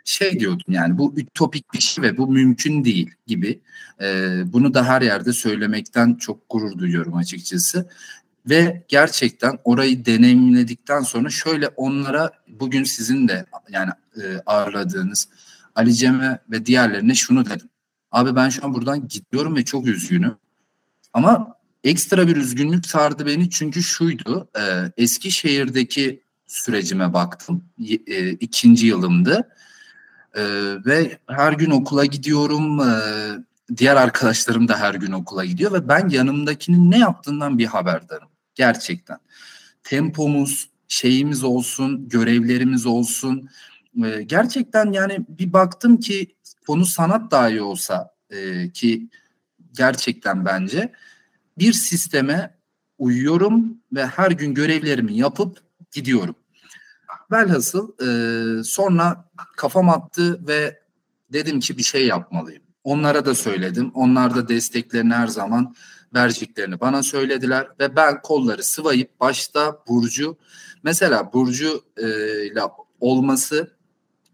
şey 0.05 0.39
diyordum 0.39 0.65
yani 0.67 0.97
bu 0.97 1.13
ütopik 1.17 1.73
bir 1.73 1.79
şey 1.79 2.03
ve 2.03 2.17
bu 2.17 2.27
mümkün 2.27 2.85
değil 2.85 3.09
gibi. 3.27 3.59
Ee, 4.01 4.43
bunu 4.45 4.73
da 4.73 4.85
her 4.85 5.01
yerde 5.01 5.33
söylemekten 5.33 6.15
çok 6.15 6.49
gurur 6.49 6.77
duyuyorum 6.77 7.15
açıkçası. 7.15 7.89
Ve 8.49 8.85
gerçekten 8.87 9.59
orayı 9.63 10.05
deneyimledikten 10.05 11.01
sonra 11.01 11.29
şöyle 11.29 11.67
onlara 11.67 12.31
bugün 12.47 12.83
sizin 12.83 13.27
de 13.27 13.45
yani 13.69 13.91
e, 14.15 14.41
ağırladığınız 14.45 15.27
Ali 15.75 15.93
Cem'e 15.93 16.39
ve 16.51 16.65
diğerlerine 16.65 17.15
şunu 17.15 17.45
dedim. 17.45 17.69
Abi 18.11 18.35
ben 18.35 18.49
şu 18.49 18.65
an 18.65 18.73
buradan 18.73 19.07
gidiyorum 19.07 19.55
ve 19.55 19.65
çok 19.65 19.87
üzgünüm. 19.87 20.35
Ama 21.13 21.55
ekstra 21.83 22.27
bir 22.27 22.35
üzgünlük 22.35 22.85
sardı 22.85 23.25
beni 23.25 23.49
çünkü 23.49 23.83
şuydu. 23.83 24.49
E, 24.59 24.91
Eskişehir'deki 24.97 26.23
sürecime 26.47 27.13
baktım. 27.13 27.63
E, 28.07 28.29
ikinci 28.29 28.87
yılımdı. 28.87 29.49
E, 30.35 30.43
ve 30.85 31.17
her 31.27 31.53
gün 31.53 31.71
okula 31.71 32.05
gidiyorum. 32.05 32.79
E, 32.79 32.93
diğer 33.77 33.95
arkadaşlarım 33.95 34.67
da 34.67 34.79
her 34.79 34.95
gün 34.95 35.11
okula 35.11 35.45
gidiyor 35.45 35.71
ve 35.73 35.87
ben 35.87 36.09
yanımdakinin 36.09 36.91
ne 36.91 36.97
yaptığından 36.97 37.57
bir 37.57 37.65
haberdarım. 37.65 38.32
Gerçekten. 38.55 39.17
Tempomuz, 39.83 40.69
şeyimiz 40.87 41.43
olsun, 41.43 42.09
görevlerimiz 42.09 42.85
olsun. 42.85 43.49
E, 44.05 44.23
gerçekten 44.23 44.91
yani 44.91 45.25
bir 45.29 45.53
baktım 45.53 45.97
ki 45.97 46.35
konu 46.67 46.85
sanat 46.85 47.31
dahi 47.31 47.61
olsa 47.61 48.13
e, 48.29 48.69
ki 48.71 49.09
gerçekten 49.71 50.45
bence 50.45 50.93
bir 51.57 51.73
sisteme 51.73 52.57
uyuyorum 52.97 53.77
ve 53.93 54.05
her 54.05 54.31
gün 54.31 54.53
görevlerimi 54.53 55.17
yapıp 55.17 55.57
gidiyorum. 55.91 56.35
Velhasıl 57.31 57.91
e, 58.01 58.63
sonra 58.63 59.29
kafam 59.57 59.89
attı 59.89 60.47
ve 60.47 60.79
dedim 61.33 61.59
ki 61.59 61.77
bir 61.77 61.83
şey 61.83 62.07
yapmalıyım. 62.07 62.63
Onlara 62.83 63.25
da 63.25 63.35
söyledim. 63.35 63.91
Onlar 63.93 64.35
da 64.35 64.49
desteklerini 64.49 65.13
her 65.13 65.27
zaman 65.27 65.75
vereceklerini 66.13 66.79
bana 66.79 67.03
söylediler 67.03 67.67
ve 67.79 67.95
ben 67.95 68.21
kolları 68.21 68.63
sıvayıp 68.63 69.19
başta 69.19 69.79
Burcu 69.87 70.37
mesela 70.83 71.33
Burcu 71.33 71.83
e, 71.97 72.07
ile 72.45 72.61
olması 72.99 73.71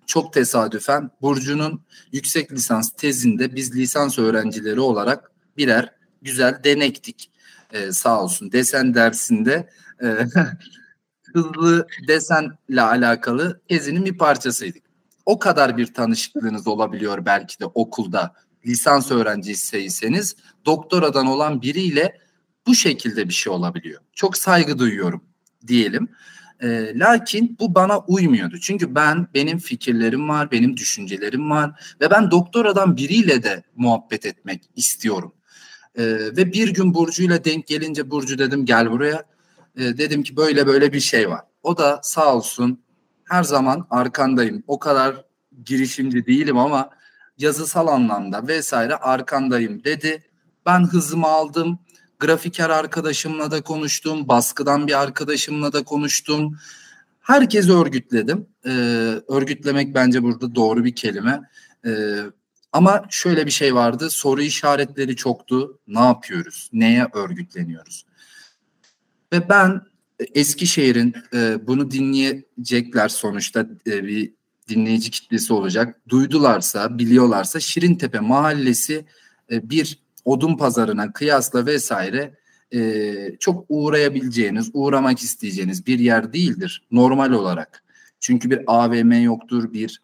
çok 0.06 0.34
tesadüfen 0.34 1.12
Burcu'nun 1.22 1.82
yüksek 2.12 2.52
lisans 2.52 2.90
tezinde 2.90 3.56
biz 3.56 3.76
lisans 3.76 4.20
öğrencileri 4.20 4.80
olarak 4.80 5.32
birer 5.58 5.94
güzel 6.22 6.62
denektik. 6.64 7.32
E, 7.74 7.92
sağ 7.92 8.24
olsun 8.24 8.52
desen 8.52 8.94
dersinde 8.94 9.70
e, 10.04 10.08
hızlı 11.34 11.88
desenle 12.08 12.82
alakalı 12.82 13.62
tezinin 13.70 14.06
bir 14.06 14.18
parçasıydık. 14.18 14.84
O 15.26 15.40
kadar 15.40 15.78
bir 15.78 15.94
tanışıklığınız 15.94 16.68
olabiliyor 16.68 17.26
belki 17.26 17.60
de 17.60 17.66
okulda 17.66 18.34
lisans 18.66 19.12
öğrencisiyseniz 19.12 20.36
doktoradan 20.66 21.28
olan 21.28 21.62
biriyle 21.62 22.18
bu 22.68 22.76
şekilde 22.76 23.30
bir 23.30 23.34
şey 23.34 23.54
olabiliyor. 23.54 24.02
Çok 24.14 24.38
saygı 24.38 24.80
duyuyorum 24.80 25.24
diyelim. 25.68 26.10
E, 26.62 27.00
lakin 27.00 27.58
bu 27.60 27.76
bana 27.76 28.00
uymuyordu. 28.00 28.60
Çünkü 28.60 28.96
ben 28.96 29.28
benim 29.34 29.60
fikirlerim 29.60 30.30
var, 30.30 30.52
benim 30.52 30.78
düşüncelerim 30.78 31.50
var 31.50 31.96
ve 32.02 32.12
ben 32.12 32.32
doktoradan 32.32 32.98
biriyle 32.98 33.44
de 33.44 33.64
muhabbet 33.76 34.26
etmek 34.26 34.70
istiyorum. 34.76 35.34
E, 35.96 36.04
ve 36.38 36.54
bir 36.54 36.74
gün 36.74 36.94
Burcu'yla 36.94 37.44
denk 37.44 37.68
gelince 37.68 38.12
Burcu 38.12 38.38
dedim 38.38 38.66
gel 38.66 38.92
buraya. 38.92 39.24
E, 39.78 39.82
dedim 39.98 40.24
ki 40.24 40.36
böyle 40.38 40.68
böyle 40.68 40.94
bir 40.94 41.00
şey 41.00 41.30
var. 41.30 41.42
O 41.64 41.78
da 41.78 42.00
sağ 42.04 42.36
olsun 42.36 42.80
her 43.30 43.44
zaman 43.44 43.88
arkandayım. 43.90 44.64
O 44.68 44.80
kadar 44.80 45.26
girişimci 45.66 46.26
değilim 46.26 46.58
ama 46.58 46.90
yazısal 47.40 47.88
anlamda 47.88 48.48
vesaire 48.48 48.96
arkandayım 48.96 49.84
dedi. 49.84 50.24
Ben 50.66 50.84
hızımı 50.84 51.28
aldım. 51.28 51.80
Grafiker 52.20 52.70
arkadaşımla 52.70 53.52
da 53.52 53.62
konuştum. 53.62 54.28
Baskıdan 54.28 54.88
bir 54.88 55.02
arkadaşımla 55.02 55.74
da 55.74 55.84
konuştum. 55.84 56.58
Herkesi 57.20 57.72
örgütledim. 57.72 58.48
Ee, 58.66 58.70
örgütlemek 59.28 59.96
bence 59.96 60.24
burada 60.24 60.56
doğru 60.56 60.84
bir 60.86 60.96
kelime. 60.96 61.42
Ee, 61.86 62.18
ama 62.72 63.06
şöyle 63.10 63.46
bir 63.46 63.52
şey 63.52 63.76
vardı. 63.76 64.10
Soru 64.10 64.42
işaretleri 64.42 65.16
çoktu. 65.16 65.80
Ne 65.88 66.00
yapıyoruz? 66.00 66.70
Neye 66.74 67.08
örgütleniyoruz? 67.14 68.06
Ve 69.34 69.50
ben 69.50 69.82
Eskişehir'in 70.36 71.16
e, 71.34 71.68
bunu 71.68 71.92
dinleyecekler 71.92 73.10
sonuçta 73.10 73.68
e, 73.88 74.04
bir 74.04 74.34
dinleyici 74.70 75.12
kitlesi 75.12 75.54
olacak. 75.54 76.02
Duydularsa, 76.10 76.98
biliyorlarsa 76.98 77.60
Şirintepe 77.60 78.20
mahallesi 78.20 79.06
e, 79.52 79.70
bir 79.70 80.00
odun 80.26 80.58
pazarına 80.58 81.14
kıyasla 81.14 81.66
vesaire 81.66 82.38
e, 82.74 83.12
çok 83.40 83.66
uğrayabileceğiniz, 83.70 84.70
uğramak 84.74 85.20
isteyeceğiniz 85.20 85.88
bir 85.88 86.00
yer 86.00 86.34
değildir 86.34 86.88
normal 86.92 87.32
olarak. 87.32 87.84
Çünkü 88.20 88.50
bir 88.50 88.62
AVM 88.68 89.24
yoktur, 89.24 89.74
bir 89.74 90.02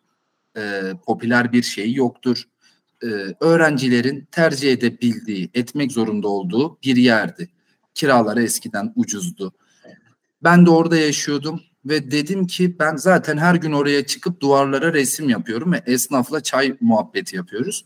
e, 0.57 0.81
popüler 1.05 1.51
bir 1.51 1.63
şey 1.63 1.93
yoktur. 1.93 2.43
öğrencilerin 3.39 4.27
tercih 4.31 4.71
edebildiği, 4.71 5.49
etmek 5.53 5.91
zorunda 5.91 6.27
olduğu 6.27 6.77
bir 6.83 6.95
yerdi. 6.95 7.49
Kiraları 7.93 8.43
eskiden 8.43 8.93
ucuzdu. 8.95 9.53
Ben 10.43 10.65
de 10.65 10.69
orada 10.69 10.97
yaşıyordum 10.97 11.61
ve 11.85 12.11
dedim 12.11 12.47
ki 12.47 12.79
ben 12.79 12.95
zaten 12.95 13.37
her 13.37 13.55
gün 13.55 13.71
oraya 13.71 14.05
çıkıp 14.05 14.41
duvarlara 14.41 14.93
resim 14.93 15.29
yapıyorum 15.29 15.73
ve 15.73 15.83
esnafla 15.85 16.43
çay 16.43 16.77
muhabbeti 16.81 17.35
yapıyoruz. 17.35 17.85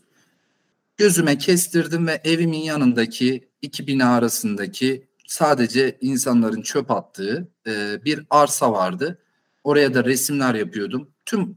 Gözüme 0.96 1.38
kestirdim 1.38 2.06
ve 2.06 2.20
evimin 2.24 2.62
yanındaki 2.62 3.48
iki 3.62 3.86
bina 3.86 4.14
arasındaki 4.14 5.06
sadece 5.26 5.98
insanların 6.00 6.62
çöp 6.62 6.90
attığı 6.90 7.48
e, 7.66 8.04
bir 8.04 8.26
arsa 8.30 8.72
vardı. 8.72 9.18
Oraya 9.64 9.94
da 9.94 10.04
resimler 10.04 10.54
yapıyordum. 10.54 11.10
Tüm 11.26 11.56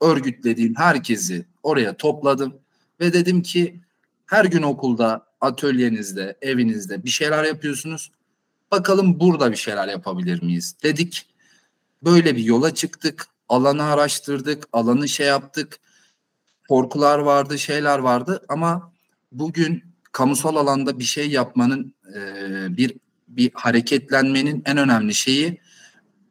örgütlediğim 0.00 0.74
herkesi 0.74 1.46
oraya 1.62 1.96
topladım 1.96 2.54
ve 3.00 3.12
dedim 3.12 3.42
ki 3.42 3.80
her 4.26 4.44
gün 4.44 4.62
okulda, 4.62 5.26
atölyenizde, 5.40 6.38
evinizde 6.42 7.04
bir 7.04 7.10
şeyler 7.10 7.44
yapıyorsunuz. 7.44 8.10
Bakalım 8.70 9.20
burada 9.20 9.50
bir 9.50 9.56
şeyler 9.56 9.88
yapabilir 9.88 10.42
miyiz 10.42 10.76
dedik. 10.82 11.26
Böyle 12.02 12.36
bir 12.36 12.42
yola 12.42 12.74
çıktık. 12.74 13.26
Alanı 13.48 13.84
araştırdık, 13.84 14.64
alanı 14.72 15.08
şey 15.08 15.26
yaptık. 15.26 15.78
Korkular 16.68 17.18
vardı, 17.18 17.58
şeyler 17.58 17.98
vardı 17.98 18.44
ama 18.48 18.92
bugün 19.32 19.84
kamusal 20.12 20.56
alanda 20.56 20.98
bir 20.98 21.04
şey 21.04 21.30
yapmanın 21.30 21.94
e, 22.14 22.20
bir 22.76 22.94
bir 23.28 23.50
hareketlenmenin 23.54 24.62
en 24.66 24.76
önemli 24.76 25.14
şeyi 25.14 25.60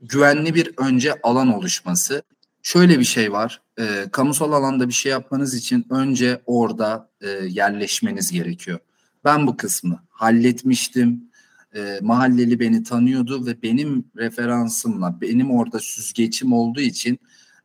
güvenli 0.02 0.56
bir 0.56 0.74
önce 0.78 1.14
alan 1.24 1.54
oluşması. 1.54 2.22
Şöyle 2.64 3.00
bir 3.00 3.04
şey 3.06 3.32
var. 3.32 3.62
E, 3.80 4.06
kamusal 4.12 4.52
alanda 4.52 4.88
bir 4.88 4.94
şey 4.94 5.12
yapmanız 5.12 5.56
için 5.56 5.86
önce 5.90 6.42
orada 6.46 7.10
e, 7.22 7.30
yerleşmeniz 7.30 8.32
gerekiyor. 8.32 8.80
Ben 9.26 9.48
bu 9.48 9.58
kısmı 9.58 10.04
halletmiştim. 10.10 11.29
E, 11.76 12.00
mahalleli 12.02 12.60
beni 12.60 12.84
tanıyordu 12.84 13.46
ve 13.46 13.62
benim 13.62 14.06
referansımla, 14.18 15.22
benim 15.22 15.52
orada 15.52 15.80
süzgeçim 15.80 16.54
olduğu 16.54 16.82
için 16.82 17.20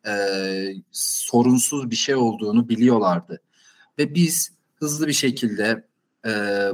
e, 0.07 0.15
sorunsuz 0.93 1.91
bir 1.91 1.97
şey 1.97 2.15
olduğunu 2.15 2.69
biliyorlardı. 2.69 3.41
Ve 3.99 4.15
biz 4.15 4.53
hızlı 4.75 5.07
bir 5.07 5.13
şekilde 5.13 5.85
e, 6.27 6.31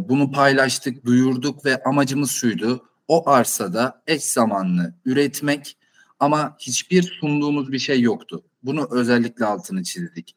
bunu 0.09 0.31
paylaştık, 0.31 1.05
duyurduk 1.05 1.65
ve 1.65 1.83
amacımız 1.83 2.31
şuydu. 2.31 2.87
O 3.09 3.29
arsada 3.29 4.03
eş 4.07 4.23
zamanlı 4.23 4.95
üretmek 5.05 5.77
ama 6.21 6.57
hiçbir 6.59 7.03
sunduğumuz 7.03 7.73
bir 7.73 7.79
şey 7.79 8.01
yoktu. 8.01 8.43
Bunu 8.63 8.89
özellikle 8.91 9.45
altını 9.45 9.83
çizdik. 9.83 10.37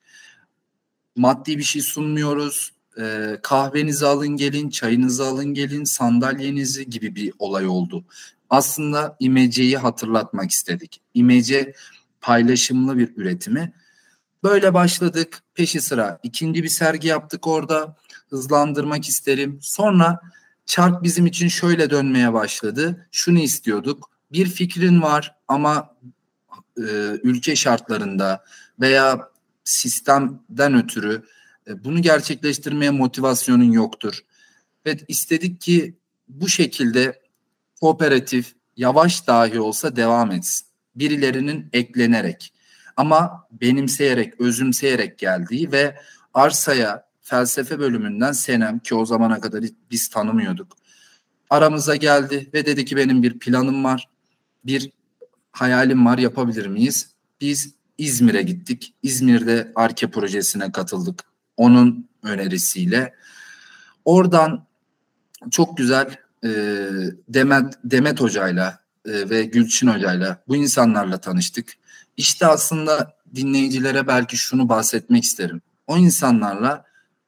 Maddi 1.15 1.57
bir 1.57 1.63
şey 1.63 1.81
sunmuyoruz. 1.81 2.72
E, 2.99 3.37
kahvenizi 3.43 4.05
alın 4.05 4.27
gelin, 4.27 4.69
çayınızı 4.69 5.25
alın 5.25 5.53
gelin, 5.53 5.83
sandalyenizi 5.83 6.89
gibi 6.89 7.15
bir 7.15 7.33
olay 7.39 7.67
oldu. 7.67 8.05
Aslında 8.49 9.15
imeceyi 9.19 9.77
hatırlatmak 9.77 10.51
istedik. 10.51 11.01
İmece 11.13 11.73
paylaşımlı 12.21 12.97
bir 12.97 13.17
üretimi. 13.17 13.73
Böyle 14.43 14.73
başladık. 14.73 15.43
Peşi 15.53 15.81
sıra 15.81 16.19
ikinci 16.23 16.63
bir 16.63 16.69
sergi 16.69 17.07
yaptık 17.07 17.47
orada. 17.47 17.95
Hızlandırmak 18.29 19.09
isterim. 19.09 19.59
Sonra 19.61 20.19
çark 20.65 21.03
bizim 21.03 21.25
için 21.25 21.47
şöyle 21.47 21.89
dönmeye 21.89 22.33
başladı. 22.33 23.07
Şunu 23.11 23.39
istiyorduk. 23.39 24.09
Bir 24.31 24.45
fikrin 24.45 25.01
var 25.01 25.35
ama 25.47 25.95
e, 26.77 26.83
ülke 27.23 27.55
şartlarında 27.55 28.43
veya 28.79 29.29
sistemden 29.63 30.73
ötürü 30.83 31.23
bunu 31.83 32.01
gerçekleştirmeye 32.01 32.91
motivasyonun 32.91 33.71
yoktur. 33.71 34.19
Ve 34.85 34.97
istedik 35.07 35.61
ki 35.61 35.95
bu 36.27 36.47
şekilde 36.47 37.21
kooperatif 37.81 38.53
yavaş 38.77 39.27
dahi 39.27 39.59
olsa 39.59 39.95
devam 39.95 40.31
etsin. 40.31 40.67
Birilerinin 40.95 41.69
eklenerek 41.73 42.53
ama 42.97 43.47
benimseyerek, 43.51 44.41
özümseyerek 44.41 45.19
geldiği 45.19 45.71
ve 45.71 45.97
arsaya 46.33 47.05
felsefe 47.21 47.79
bölümünden 47.79 48.31
Senem 48.31 48.79
ki 48.79 48.95
o 48.95 49.05
zamana 49.05 49.41
kadar 49.41 49.63
biz 49.91 50.07
tanımıyorduk. 50.07 50.77
Aramıza 51.49 51.95
geldi 51.95 52.49
ve 52.53 52.65
dedi 52.65 52.85
ki 52.85 52.97
benim 52.97 53.23
bir 53.23 53.39
planım 53.39 53.83
var. 53.83 54.09
Bir 54.65 54.91
hayalim 55.51 56.05
var 56.05 56.17
yapabilir 56.17 56.67
miyiz? 56.67 57.09
Biz 57.41 57.73
İzmir'e 57.97 58.41
gittik. 58.41 58.93
İzmir'de 59.03 59.71
Arke 59.75 60.11
projesine 60.11 60.71
katıldık. 60.71 61.32
Onun 61.57 62.09
önerisiyle. 62.23 63.13
Oradan 64.05 64.65
çok 65.51 65.77
güzel 65.77 66.17
e, 66.43 66.49
Demet, 67.29 67.73
Demet 67.83 68.21
Hoca'yla 68.21 68.79
e, 69.05 69.29
ve 69.29 69.43
Gülçin 69.43 69.87
Hoca'yla 69.87 70.43
bu 70.47 70.55
insanlarla 70.55 71.17
tanıştık. 71.17 71.73
İşte 72.17 72.47
aslında 72.47 73.13
dinleyicilere 73.35 74.07
belki 74.07 74.37
şunu 74.37 74.69
bahsetmek 74.69 75.23
isterim. 75.23 75.61
O 75.87 75.97
insanlarla 75.97 76.85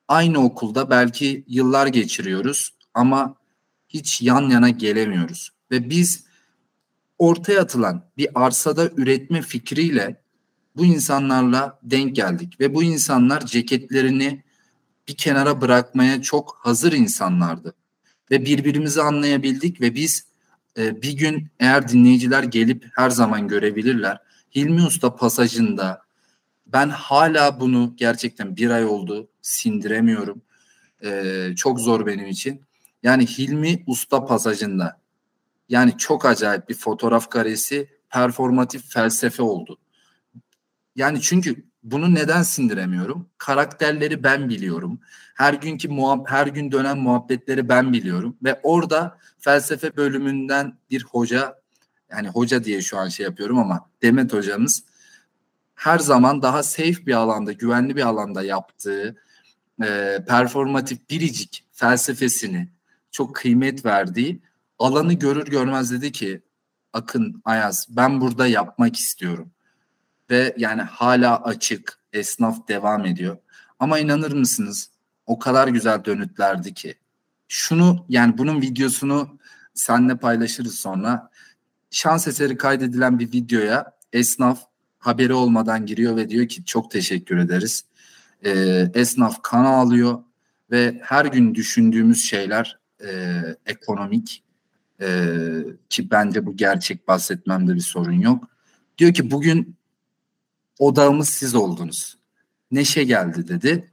aynı 0.07 0.39
okulda 0.39 0.89
belki 0.89 1.45
yıllar 1.47 1.87
geçiriyoruz 1.87 2.73
ama 2.93 3.35
hiç 3.89 4.21
yan 4.21 4.49
yana 4.49 4.69
gelemiyoruz. 4.69 5.51
Ve 5.71 5.89
biz 5.89 6.25
ortaya 7.17 7.61
atılan 7.61 8.03
bir 8.17 8.29
arsada 8.35 8.89
üretme 8.97 9.41
fikriyle 9.41 10.21
bu 10.75 10.85
insanlarla 10.85 11.79
denk 11.83 12.15
geldik 12.15 12.59
ve 12.59 12.73
bu 12.73 12.83
insanlar 12.83 13.45
ceketlerini 13.45 14.43
bir 15.07 15.17
kenara 15.17 15.61
bırakmaya 15.61 16.21
çok 16.21 16.57
hazır 16.61 16.93
insanlardı. 16.93 17.73
Ve 18.31 18.45
birbirimizi 18.45 19.01
anlayabildik 19.01 19.81
ve 19.81 19.95
biz 19.95 20.25
e, 20.77 21.01
bir 21.01 21.13
gün 21.13 21.47
eğer 21.59 21.89
dinleyiciler 21.89 22.43
gelip 22.43 22.85
her 22.93 23.09
zaman 23.09 23.47
görebilirler. 23.47 24.17
Hilmi 24.55 24.83
Usta 24.83 25.15
pasajında 25.15 26.01
ben 26.67 26.89
hala 26.89 27.59
bunu 27.59 27.93
gerçekten 27.97 28.55
bir 28.57 28.69
ay 28.69 28.85
oldu 28.85 29.29
sindiremiyorum. 29.41 30.41
E, 31.03 31.49
çok 31.55 31.79
zor 31.79 32.05
benim 32.05 32.27
için. 32.27 32.61
Yani 33.03 33.25
Hilmi 33.25 33.83
Usta 33.87 34.25
pasajında 34.25 34.99
yani 35.69 35.97
çok 35.97 36.25
acayip 36.25 36.69
bir 36.69 36.73
fotoğraf 36.73 37.29
karesi 37.29 37.89
performatif 38.09 38.89
felsefe 38.89 39.43
oldu. 39.43 39.77
Yani 40.95 41.21
çünkü 41.21 41.65
bunu 41.83 42.15
neden 42.15 42.43
sindiremiyorum? 42.43 43.29
Karakterleri 43.37 44.23
ben 44.23 44.49
biliyorum. 44.49 44.99
Her 45.35 45.53
günkü 45.53 45.89
muhab 45.89 46.25
her 46.27 46.47
gün 46.47 46.71
dönen 46.71 46.97
muhabbetleri 46.97 47.69
ben 47.69 47.93
biliyorum 47.93 48.37
ve 48.43 48.59
orada 48.63 49.17
felsefe 49.39 49.97
bölümünden 49.97 50.77
bir 50.89 51.03
hoca 51.03 51.55
yani 52.11 52.27
hoca 52.27 52.63
diye 52.63 52.81
şu 52.81 52.97
an 52.97 53.07
şey 53.07 53.23
yapıyorum 53.23 53.59
ama 53.59 53.89
Demet 54.01 54.33
hocamız 54.33 54.83
her 55.75 55.99
zaman 55.99 56.41
daha 56.41 56.63
safe 56.63 57.05
bir 57.05 57.13
alanda, 57.13 57.51
güvenli 57.51 57.95
bir 57.95 58.01
alanda 58.01 58.43
yaptığı 58.43 59.15
e, 59.83 60.19
performatif 60.27 61.09
biricik 61.09 61.65
felsefesini 61.71 62.69
çok 63.11 63.35
kıymet 63.35 63.85
verdiği 63.85 64.41
alanı 64.79 65.13
görür 65.13 65.45
görmez 65.45 65.91
dedi 65.91 66.11
ki 66.11 66.41
Akın 66.93 67.41
Ayaz 67.45 67.87
ben 67.89 68.21
burada 68.21 68.47
yapmak 68.47 68.95
istiyorum 68.95 69.51
ve 70.29 70.55
yani 70.57 70.81
hala 70.81 71.43
açık 71.43 71.99
esnaf 72.13 72.67
devam 72.67 73.05
ediyor 73.05 73.37
ama 73.79 73.99
inanır 73.99 74.31
mısınız 74.31 74.89
o 75.25 75.39
kadar 75.39 75.67
güzel 75.67 76.05
dönütlerdi 76.05 76.73
ki 76.73 76.95
şunu 77.47 78.05
yani 78.09 78.37
bunun 78.37 78.61
videosunu 78.61 79.39
senle 79.73 80.17
paylaşırız 80.17 80.75
sonra 80.75 81.29
şans 81.91 82.27
eseri 82.27 82.57
kaydedilen 82.57 83.19
bir 83.19 83.31
videoya 83.31 83.91
esnaf 84.13 84.59
haberi 84.99 85.33
olmadan 85.33 85.85
giriyor 85.85 86.15
ve 86.15 86.29
diyor 86.29 86.47
ki 86.47 86.65
çok 86.65 86.91
teşekkür 86.91 87.37
ederiz. 87.37 87.85
Ee, 88.45 88.91
esnaf 88.93 89.41
kan 89.41 89.65
ağlıyor 89.65 90.23
ve 90.71 91.01
her 91.03 91.25
gün 91.25 91.55
düşündüğümüz 91.55 92.23
şeyler 92.23 92.79
e, 93.03 93.41
ekonomik 93.65 94.43
e, 95.01 95.29
ki 95.89 96.11
bence 96.11 96.45
bu 96.45 96.57
gerçek 96.57 97.07
bahsetmemde 97.07 97.75
bir 97.75 97.79
sorun 97.79 98.21
yok. 98.21 98.43
Diyor 98.97 99.13
ki 99.13 99.31
bugün 99.31 99.75
odağımız 100.79 101.29
siz 101.29 101.55
oldunuz. 101.55 102.17
Neşe 102.71 103.03
geldi 103.03 103.47
dedi 103.47 103.91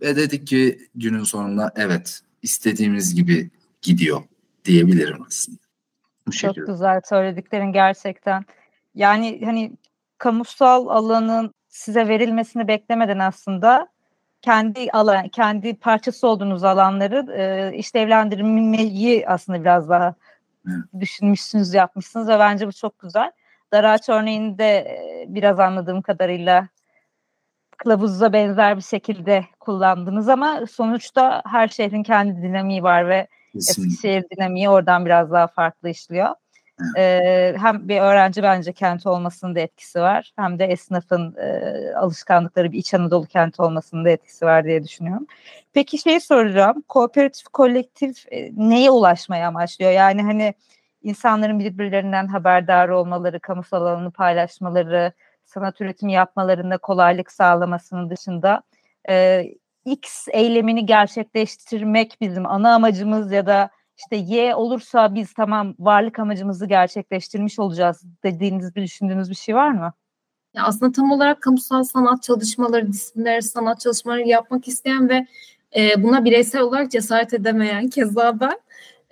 ve 0.00 0.16
dedik 0.16 0.46
ki 0.46 0.78
günün 0.94 1.24
sonunda 1.24 1.72
evet 1.76 2.20
istediğimiz 2.42 3.14
gibi 3.14 3.50
gidiyor 3.82 4.22
diyebilirim 4.64 5.22
aslında. 5.26 5.58
Bu 6.26 6.32
Çok 6.32 6.56
güzel 6.56 7.00
söylediklerin 7.04 7.72
gerçekten. 7.72 8.44
Yani 8.94 9.40
hani 9.44 9.72
kamusal 10.18 10.86
alanın 10.86 11.54
size 11.68 12.08
verilmesini 12.08 12.68
beklemeden 12.68 13.18
aslında 13.18 13.88
kendi 14.42 14.90
alan, 14.90 15.28
kendi 15.28 15.74
parçası 15.74 16.28
olduğunuz 16.28 16.64
alanları 16.64 17.32
e, 17.32 17.76
işlevlendirmeyi 17.76 19.28
aslında 19.28 19.60
biraz 19.60 19.88
daha 19.88 20.14
evet. 20.66 21.00
düşünmüşsünüz, 21.00 21.74
yapmışsınız 21.74 22.28
ve 22.28 22.38
bence 22.38 22.66
bu 22.66 22.72
çok 22.72 22.98
güzel. 22.98 23.32
Daraç 23.72 24.08
örneğinde 24.08 24.98
biraz 25.28 25.60
anladığım 25.60 26.02
kadarıyla 26.02 26.68
kılavuzda 27.76 28.32
benzer 28.32 28.76
bir 28.76 28.82
şekilde 28.82 29.44
kullandınız 29.60 30.28
ama 30.28 30.60
sonuçta 30.70 31.42
her 31.46 31.68
şehrin 31.68 32.02
kendi 32.02 32.42
dinamiği 32.42 32.82
var 32.82 33.08
ve 33.08 33.28
Kesinlikle. 33.52 33.82
Eskişehir 33.92 34.24
dinamiği 34.36 34.68
oradan 34.68 35.06
biraz 35.06 35.30
daha 35.30 35.46
farklı 35.46 35.88
işliyor. 35.88 36.28
Ee, 36.96 37.54
hem 37.58 37.88
bir 37.88 38.00
öğrenci 38.00 38.42
bence 38.42 38.72
kent 38.72 39.06
olmasının 39.06 39.54
da 39.54 39.60
etkisi 39.60 40.00
var. 40.00 40.32
Hem 40.36 40.58
de 40.58 40.64
esnafın 40.64 41.36
e, 41.36 41.72
alışkanlıkları 41.96 42.72
bir 42.72 42.78
İç 42.78 42.94
Anadolu 42.94 43.26
kenti 43.26 43.62
olmasının 43.62 44.04
da 44.04 44.10
etkisi 44.10 44.46
var 44.46 44.64
diye 44.64 44.84
düşünüyorum. 44.84 45.26
Peki 45.72 45.98
şey 45.98 46.20
soracağım. 46.20 46.82
Kooperatif 46.88 47.48
kolektif 47.48 48.32
e, 48.32 48.50
neye 48.56 48.90
ulaşmaya 48.90 49.48
amaçlıyor? 49.48 49.90
Yani 49.92 50.22
hani 50.22 50.54
insanların 51.02 51.58
birbirlerinden 51.58 52.26
haberdar 52.26 52.88
olmaları, 52.88 53.40
kamusal 53.40 53.82
alanı 53.82 54.10
paylaşmaları, 54.10 55.12
sanat 55.44 55.80
üretimi 55.80 56.12
yapmalarında 56.12 56.78
kolaylık 56.78 57.32
sağlamasının 57.32 58.10
dışında 58.10 58.62
e, 59.08 59.44
X 59.84 60.28
eylemini 60.32 60.86
gerçekleştirmek 60.86 62.16
bizim 62.20 62.46
ana 62.46 62.74
amacımız 62.74 63.32
ya 63.32 63.46
da 63.46 63.70
işte 63.98 64.16
Y 64.16 64.54
olursa 64.54 65.14
biz 65.14 65.34
tamam 65.34 65.74
varlık 65.78 66.18
amacımızı 66.18 66.66
gerçekleştirmiş 66.66 67.58
olacağız 67.58 68.02
dediğiniz 68.24 68.76
bir 68.76 68.82
düşündüğünüz 68.82 69.30
bir 69.30 69.34
şey 69.34 69.54
var 69.54 69.70
mı? 69.70 69.92
Ya 70.54 70.64
aslında 70.64 70.92
tam 70.92 71.10
olarak 71.10 71.42
kamusal 71.42 71.84
sanat 71.84 72.22
çalışmaları, 72.22 72.92
disiplinler 72.92 73.40
sanat 73.40 73.80
çalışmaları 73.80 74.28
yapmak 74.28 74.68
isteyen 74.68 75.08
ve 75.08 75.26
e, 75.76 76.02
buna 76.02 76.24
bireysel 76.24 76.60
olarak 76.62 76.90
cesaret 76.90 77.34
edemeyen 77.34 77.88
keza 77.88 78.40
ben 78.40 78.58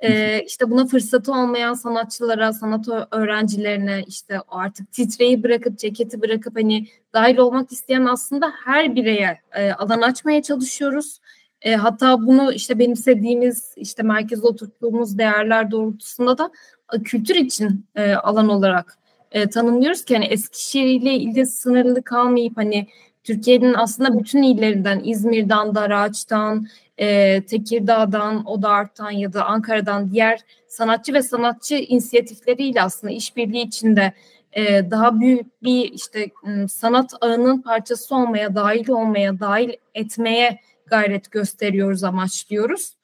e, 0.01 0.43
işte 0.47 0.71
buna 0.71 0.87
fırsatı 0.87 1.33
olmayan 1.33 1.75
sanatçılara, 1.75 2.53
sanat 2.53 2.89
öğrencilerine 3.11 4.05
işte 4.07 4.41
artık 4.49 4.93
titreyi 4.93 5.43
bırakıp 5.43 5.79
ceketi 5.79 6.23
bırakıp 6.23 6.57
hani 6.57 6.87
dahil 7.15 7.37
olmak 7.37 7.73
isteyen 7.73 8.05
aslında 8.05 8.53
her 8.65 8.97
bireye 8.97 9.41
e, 9.53 9.73
alan 9.73 10.01
açmaya 10.01 10.43
çalışıyoruz. 10.43 11.19
E, 11.63 11.75
hatta 11.75 12.27
bunu 12.27 12.53
işte 12.53 12.79
benimsediğimiz 12.79 13.75
işte 13.77 14.03
merkeze 14.03 14.47
oturttuğumuz 14.47 15.19
değerler 15.19 15.71
doğrultusunda 15.71 16.39
da 16.39 16.51
e, 16.95 17.03
kültür 17.03 17.35
için 17.35 17.87
e, 17.95 18.13
alan 18.13 18.49
olarak 18.49 18.99
e, 19.33 19.49
tanımlıyoruz 19.49 20.05
ki 20.05 20.15
hani 20.15 20.25
Eskişehir 20.25 21.01
ile 21.01 21.15
ilde 21.15 21.47
sınırlı 21.47 22.03
kalmayıp 22.03 22.57
hani 22.57 22.89
Türkiye'nin 23.31 23.75
aslında 23.75 24.19
bütün 24.19 24.43
illerinden 24.43 25.01
İzmir'den, 25.05 25.75
Daraç'tan, 25.75 26.67
e, 26.99 27.43
Tekirdağ'dan, 27.45 28.45
Odart'tan 28.47 29.11
ya 29.11 29.33
da 29.33 29.45
Ankara'dan 29.45 30.11
diğer 30.11 30.41
sanatçı 30.69 31.15
ve 31.15 31.23
sanatçı 31.23 31.75
inisiyatifleriyle 31.75 32.83
aslında 32.83 33.13
işbirliği 33.13 33.63
içinde 33.63 34.13
e, 34.53 34.91
daha 34.91 35.21
büyük 35.21 35.63
bir 35.63 35.93
işte 35.93 36.31
sanat 36.69 37.15
ağının 37.21 37.63
parçası 37.63 38.17
olmaya, 38.17 38.55
dahil 38.55 38.89
olmaya, 38.89 39.41
dahil 39.41 39.71
etmeye 39.95 40.61
gayret 40.87 41.31
gösteriyoruz, 41.31 42.05
amaçlıyoruz. 42.05 42.97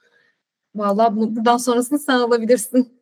Vallahi 0.74 1.16
buradan 1.16 1.56
sonrasını 1.56 1.98
sen 1.98 2.14
alabilirsin. 2.14 2.95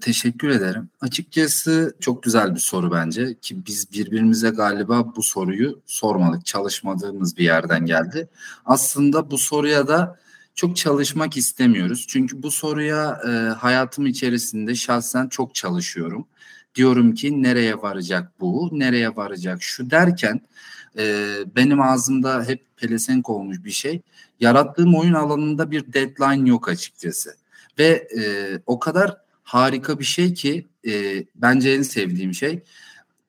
Teşekkür 0.00 0.48
ederim. 0.48 0.88
Açıkçası 1.00 1.96
çok 2.00 2.22
güzel 2.22 2.54
bir 2.54 2.60
soru 2.60 2.92
bence 2.92 3.34
ki 3.42 3.66
biz 3.66 3.92
birbirimize 3.92 4.50
galiba 4.50 5.16
bu 5.16 5.22
soruyu 5.22 5.80
sormadık, 5.86 6.46
çalışmadığımız 6.46 7.36
bir 7.36 7.44
yerden 7.44 7.86
geldi. 7.86 8.28
Aslında 8.64 9.30
bu 9.30 9.38
soruya 9.38 9.88
da 9.88 10.18
çok 10.54 10.76
çalışmak 10.76 11.36
istemiyoruz. 11.36 12.06
Çünkü 12.08 12.42
bu 12.42 12.50
soruya 12.50 13.20
e, 13.26 13.30
hayatım 13.54 14.06
içerisinde 14.06 14.74
şahsen 14.74 15.28
çok 15.28 15.54
çalışıyorum. 15.54 16.26
Diyorum 16.74 17.14
ki 17.14 17.42
nereye 17.42 17.82
varacak 17.82 18.32
bu, 18.40 18.70
nereye 18.72 19.16
varacak 19.16 19.62
şu 19.62 19.90
derken 19.90 20.40
e, 20.98 21.34
benim 21.56 21.80
ağzımda 21.80 22.44
hep 22.44 22.64
pelesenk 22.76 23.30
olmuş 23.30 23.64
bir 23.64 23.70
şey. 23.70 24.00
Yarattığım 24.40 24.94
oyun 24.94 25.14
alanında 25.14 25.70
bir 25.70 25.92
deadline 25.92 26.48
yok 26.48 26.68
açıkçası. 26.68 27.34
Ve 27.78 28.08
e, 28.18 28.22
o 28.66 28.78
kadar 28.78 29.29
harika 29.50 29.98
bir 29.98 30.04
şey 30.04 30.34
ki 30.34 30.68
e, 30.86 31.24
bence 31.34 31.70
en 31.70 31.82
sevdiğim 31.82 32.34
şey 32.34 32.62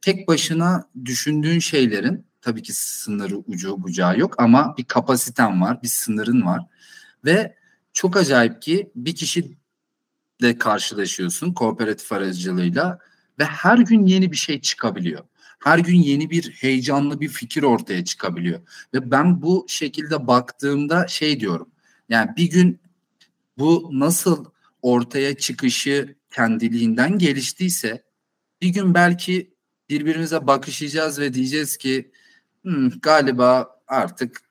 tek 0.01 0.27
başına 0.27 0.89
düşündüğün 1.05 1.59
şeylerin 1.59 2.25
tabii 2.41 2.61
ki 2.61 2.73
sınırı 2.73 3.37
ucu 3.37 3.83
bucağı 3.83 4.19
yok 4.19 4.35
ama 4.37 4.75
bir 4.77 4.83
kapasiten 4.83 5.61
var, 5.61 5.83
bir 5.83 5.87
sınırın 5.87 6.45
var 6.45 6.61
ve 7.25 7.55
çok 7.93 8.17
acayip 8.17 8.61
ki 8.61 8.91
bir 8.95 9.15
kişiyle 9.15 10.57
karşılaşıyorsun 10.59 11.53
kooperatif 11.53 12.11
aracılığıyla 12.11 12.99
ve 13.39 13.45
her 13.45 13.77
gün 13.77 14.05
yeni 14.05 14.31
bir 14.31 14.37
şey 14.37 14.61
çıkabiliyor. 14.61 15.23
Her 15.59 15.79
gün 15.79 15.97
yeni 15.97 16.29
bir 16.29 16.51
heyecanlı 16.51 17.21
bir 17.21 17.29
fikir 17.29 17.63
ortaya 17.63 18.05
çıkabiliyor. 18.05 18.59
Ve 18.93 19.11
ben 19.11 19.41
bu 19.41 19.65
şekilde 19.69 20.27
baktığımda 20.27 21.07
şey 21.07 21.39
diyorum. 21.39 21.69
Yani 22.09 22.29
bir 22.37 22.49
gün 22.49 22.79
bu 23.57 23.89
nasıl 23.93 24.45
ortaya 24.81 25.37
çıkışı 25.37 26.15
kendiliğinden 26.31 27.17
geliştiyse 27.17 28.03
bir 28.61 28.69
gün 28.69 28.93
belki 28.93 29.53
birbirimize 29.89 30.47
bakışacağız 30.47 31.19
ve 31.19 31.33
diyeceğiz 31.33 31.77
ki 31.77 32.11
hmm, 32.61 32.89
galiba 32.89 33.79
artık 33.87 34.41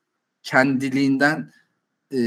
kendiliğinden 0.43 1.51
e, 2.13 2.19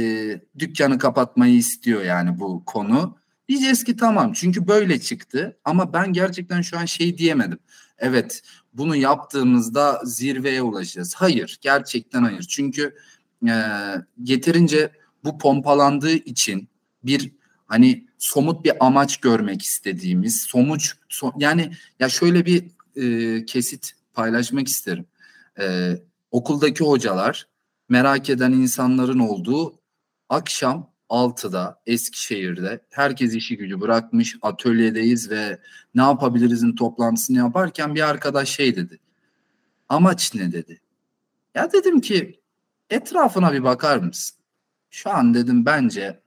dükkanı 0.59 0.99
kapatmayı 0.99 1.57
istiyor 1.57 2.03
yani 2.03 2.41
bu 2.41 2.65
konu. 2.65 3.19
Diyeceğiz 3.49 3.85
ki 3.85 3.97
tamam 3.97 4.33
çünkü 4.33 4.69
böyle 4.69 5.01
çıktı 5.01 5.57
ama 5.65 5.93
ben 5.93 6.13
gerçekten 6.13 6.63
şu 6.63 6.79
an 6.79 6.85
şey 6.85 7.19
diyemedim. 7.19 7.59
Evet 7.99 8.43
bunu 8.73 8.97
yaptığımızda 8.97 10.01
zirveye 10.05 10.63
ulaşacağız. 10.63 11.15
Hayır 11.15 11.59
gerçekten 11.61 12.23
hayır 12.23 12.43
çünkü 12.43 12.97
e, 13.49 13.55
yeterince 14.19 14.93
bu 15.25 15.39
pompalandığı 15.39 16.13
için 16.15 16.69
bir 17.05 17.33
hani 17.75 18.07
somut 18.19 18.65
bir 18.65 18.87
amaç 18.87 19.17
görmek 19.17 19.63
istediğimiz 19.63 20.41
somuç 20.41 20.95
so, 21.09 21.33
yani 21.39 21.73
ya 22.01 22.09
şöyle 22.09 22.47
bir 22.47 22.65
e, 22.97 23.45
kesit 23.45 23.93
paylaşmak 24.13 24.69
isterim. 24.69 25.07
E, 25.61 25.97
okuldaki 26.31 26.85
hocalar 26.85 27.47
merak 27.89 28.31
eden 28.31 28.53
insanların 28.53 29.19
olduğu 29.19 29.79
akşam 30.29 30.91
6'da 31.11 31.83
Eskişehir'de 31.87 32.81
herkes 32.91 33.35
işi 33.35 33.57
gücü 33.57 33.81
bırakmış 33.81 34.37
atölyedeyiz 34.43 35.31
ve 35.31 35.59
ne 35.95 36.03
yapabilirizin 36.03 36.75
toplantısını 36.75 37.39
yaparken 37.39 37.95
bir 37.95 38.09
arkadaş 38.09 38.49
şey 38.49 38.77
dedi. 38.77 38.99
Amaç 39.89 40.35
ne 40.35 40.53
dedi? 40.53 40.81
Ya 41.55 41.73
dedim 41.73 42.01
ki 42.01 42.41
etrafına 42.91 43.53
bir 43.53 43.65
bakar 43.65 43.99
mısın? 43.99 44.37
Şu 44.91 45.11
an 45.11 45.35
dedim 45.35 45.67
bence 45.67 46.24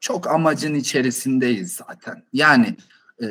çok 0.00 0.26
amacın 0.30 0.74
içerisindeyiz 0.74 1.72
zaten. 1.72 2.22
Yani 2.32 2.76
e, 3.22 3.26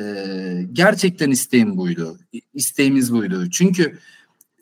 gerçekten 0.72 1.30
isteğim 1.30 1.76
buydu. 1.76 2.18
İsteğimiz 2.54 3.12
buydu. 3.12 3.50
Çünkü 3.50 3.98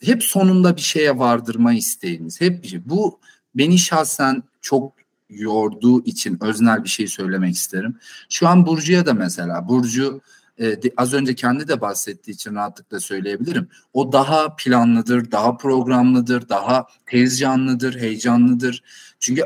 hep 0.02 0.24
sonunda 0.24 0.76
bir 0.76 0.80
şeye 0.80 1.18
vardırma 1.18 1.72
isteğimiz. 1.72 2.40
Hep 2.40 2.62
bir 2.62 2.68
şey. 2.68 2.88
Bu 2.88 3.20
beni 3.54 3.78
şahsen 3.78 4.42
çok 4.60 4.92
yorduğu 5.30 6.04
için 6.04 6.38
öznel 6.40 6.84
bir 6.84 6.88
şey 6.88 7.06
söylemek 7.06 7.54
isterim. 7.54 7.96
Şu 8.28 8.48
an 8.48 8.66
Burcu'ya 8.66 9.06
da 9.06 9.14
mesela 9.14 9.68
Burcu 9.68 10.20
e, 10.58 10.82
de, 10.82 10.92
az 10.96 11.14
önce 11.14 11.34
kendi 11.34 11.68
de 11.68 11.80
bahsettiği 11.80 12.34
için 12.34 12.54
rahatlıkla 12.54 13.00
söyleyebilirim. 13.00 13.68
O 13.92 14.12
daha 14.12 14.56
planlıdır, 14.56 15.30
daha 15.30 15.56
programlıdır, 15.56 16.48
daha 16.48 16.86
tez 17.06 17.38
canlıdır, 17.38 18.00
heyecanlıdır. 18.00 18.82
Çünkü 19.20 19.42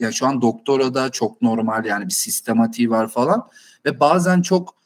ya 0.00 0.12
şu 0.12 0.26
an 0.26 0.42
doktora 0.42 0.94
da 0.94 1.10
çok 1.10 1.42
normal 1.42 1.84
yani 1.84 2.06
bir 2.06 2.12
sistematiği 2.12 2.90
var 2.90 3.08
falan 3.08 3.48
ve 3.86 4.00
bazen 4.00 4.42
çok 4.42 4.76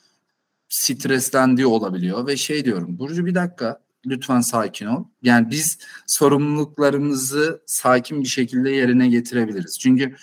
streslendiği 0.68 1.66
olabiliyor 1.66 2.26
ve 2.26 2.36
şey 2.36 2.64
diyorum 2.64 2.98
Burcu 2.98 3.26
bir 3.26 3.34
dakika 3.34 3.80
lütfen 4.06 4.40
sakin 4.40 4.86
ol. 4.86 5.04
Yani 5.22 5.50
biz 5.50 5.78
sorumluluklarımızı 6.06 7.62
sakin 7.66 8.22
bir 8.22 8.28
şekilde 8.28 8.70
yerine 8.70 9.08
getirebiliriz. 9.08 9.78
Çünkü 9.78 10.16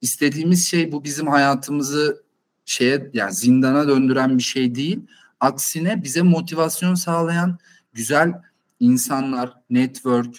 istediğimiz 0.00 0.66
şey 0.66 0.92
bu 0.92 1.04
bizim 1.04 1.26
hayatımızı 1.26 2.23
şeye 2.64 3.10
yani 3.12 3.32
zindana 3.32 3.88
döndüren 3.88 4.38
bir 4.38 4.42
şey 4.42 4.74
değil. 4.74 5.00
Aksine 5.40 6.02
bize 6.02 6.22
motivasyon 6.22 6.94
sağlayan 6.94 7.58
güzel 7.92 8.32
insanlar, 8.80 9.52
network, 9.70 10.36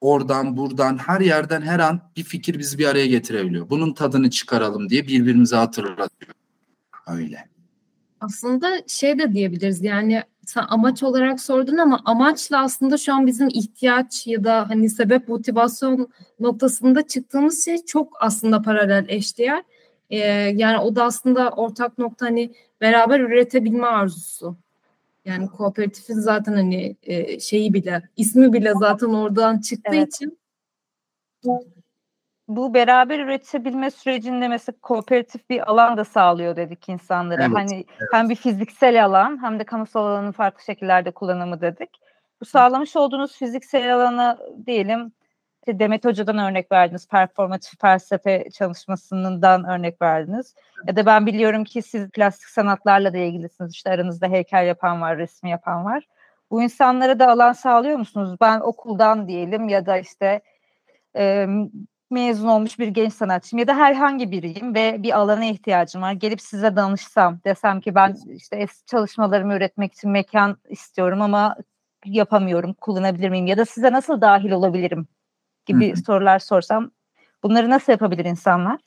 oradan 0.00 0.56
buradan 0.56 0.98
her 0.98 1.20
yerden 1.20 1.62
her 1.62 1.80
an 1.80 2.00
bir 2.16 2.24
fikir 2.24 2.58
bizi 2.58 2.78
bir 2.78 2.86
araya 2.86 3.06
getirebiliyor. 3.06 3.70
Bunun 3.70 3.94
tadını 3.94 4.30
çıkaralım 4.30 4.88
diye 4.88 5.06
birbirimize 5.06 5.56
hatırlatıyor. 5.56 6.32
Öyle. 7.06 7.48
Aslında 8.20 8.82
şey 8.86 9.18
de 9.18 9.32
diyebiliriz 9.32 9.82
yani 9.82 10.22
sen 10.46 10.64
amaç 10.68 11.02
olarak 11.02 11.40
sordun 11.40 11.76
ama 11.76 12.00
amaçla 12.04 12.62
aslında 12.62 12.98
şu 12.98 13.14
an 13.14 13.26
bizim 13.26 13.48
ihtiyaç 13.48 14.26
ya 14.26 14.44
da 14.44 14.68
hani 14.68 14.90
sebep 14.90 15.28
motivasyon 15.28 16.08
noktasında 16.40 17.06
çıktığımız 17.06 17.64
şey 17.64 17.84
çok 17.84 18.16
aslında 18.20 18.62
paralel 18.62 19.04
eşdeğer. 19.08 19.62
Ee, 20.10 20.18
yani 20.54 20.78
o 20.78 20.96
da 20.96 21.04
aslında 21.04 21.50
ortak 21.50 21.98
nokta 21.98 22.26
hani 22.26 22.50
beraber 22.80 23.20
üretebilme 23.20 23.86
arzusu. 23.86 24.56
Yani 25.24 25.48
kooperatifin 25.48 26.14
zaten 26.14 26.52
hani 26.52 26.96
e, 27.02 27.40
şeyi 27.40 27.74
bile, 27.74 28.02
ismi 28.16 28.52
bile 28.52 28.72
zaten 28.80 29.08
oradan 29.08 29.60
çıktığı 29.60 29.94
evet. 29.94 30.14
için 30.14 30.38
bu 32.48 32.74
beraber 32.74 33.18
üretebilme 33.18 33.90
sürecinde 33.90 34.48
mesela 34.48 34.76
kooperatif 34.82 35.50
bir 35.50 35.70
alan 35.70 35.96
da 35.96 36.04
sağlıyor 36.04 36.56
dedik 36.56 36.88
insanlara. 36.88 37.44
Evet, 37.44 37.56
hani 37.56 37.74
evet. 37.74 38.08
hem 38.12 38.28
bir 38.28 38.34
fiziksel 38.34 39.04
alan 39.04 39.42
hem 39.42 39.58
de 39.58 39.64
kamusal 39.64 40.06
alanın 40.06 40.32
farklı 40.32 40.64
şekillerde 40.64 41.10
kullanımı 41.10 41.60
dedik. 41.60 41.90
Bu 42.40 42.44
sağlamış 42.44 42.96
olduğunuz 42.96 43.36
fiziksel 43.38 43.94
alanı 43.94 44.38
diyelim 44.66 45.12
Demet 45.66 46.04
Hoca'dan 46.04 46.38
örnek 46.38 46.72
verdiniz. 46.72 47.08
Performatif 47.08 47.80
felsefe 47.80 48.48
çalışmasından 48.52 49.64
örnek 49.64 50.02
verdiniz. 50.02 50.54
Ya 50.86 50.96
da 50.96 51.06
ben 51.06 51.26
biliyorum 51.26 51.64
ki 51.64 51.82
siz 51.82 52.10
plastik 52.10 52.48
sanatlarla 52.48 53.12
da 53.12 53.18
ilgilisiniz. 53.18 53.72
İşte 53.72 53.90
aranızda 53.90 54.26
heykel 54.26 54.66
yapan 54.66 55.00
var, 55.00 55.18
resim 55.18 55.48
yapan 55.48 55.84
var. 55.84 56.06
Bu 56.50 56.62
insanlara 56.62 57.18
da 57.18 57.28
alan 57.30 57.52
sağlıyor 57.52 57.98
musunuz? 57.98 58.36
Ben 58.40 58.60
okuldan 58.60 59.28
diyelim 59.28 59.68
ya 59.68 59.86
da 59.86 59.98
işte 59.98 60.40
e, 61.16 61.46
mezun 62.10 62.48
olmuş 62.48 62.78
bir 62.78 62.88
genç 62.88 63.12
sanatçıyım 63.12 63.60
ya 63.60 63.66
da 63.66 63.76
herhangi 63.76 64.30
biriyim 64.30 64.74
ve 64.74 65.02
bir 65.02 65.18
alana 65.18 65.44
ihtiyacım 65.44 66.02
var. 66.02 66.12
Gelip 66.12 66.40
size 66.40 66.76
danışsam 66.76 67.40
desem 67.44 67.80
ki 67.80 67.94
ben 67.94 68.16
işte 68.28 68.66
çalışmalarımı 68.86 69.54
üretmek 69.54 69.94
için 69.94 70.10
mekan 70.10 70.56
istiyorum 70.68 71.22
ama 71.22 71.56
yapamıyorum, 72.04 72.74
kullanabilir 72.74 73.28
miyim? 73.28 73.46
Ya 73.46 73.56
da 73.56 73.64
size 73.64 73.92
nasıl 73.92 74.20
dahil 74.20 74.50
olabilirim 74.50 75.08
gibi 75.66 75.88
Hı-hı. 75.88 75.96
sorular 75.96 76.38
sorsam 76.38 76.90
bunları 77.42 77.70
nasıl 77.70 77.92
yapabilir 77.92 78.24
insanlar? 78.24 78.80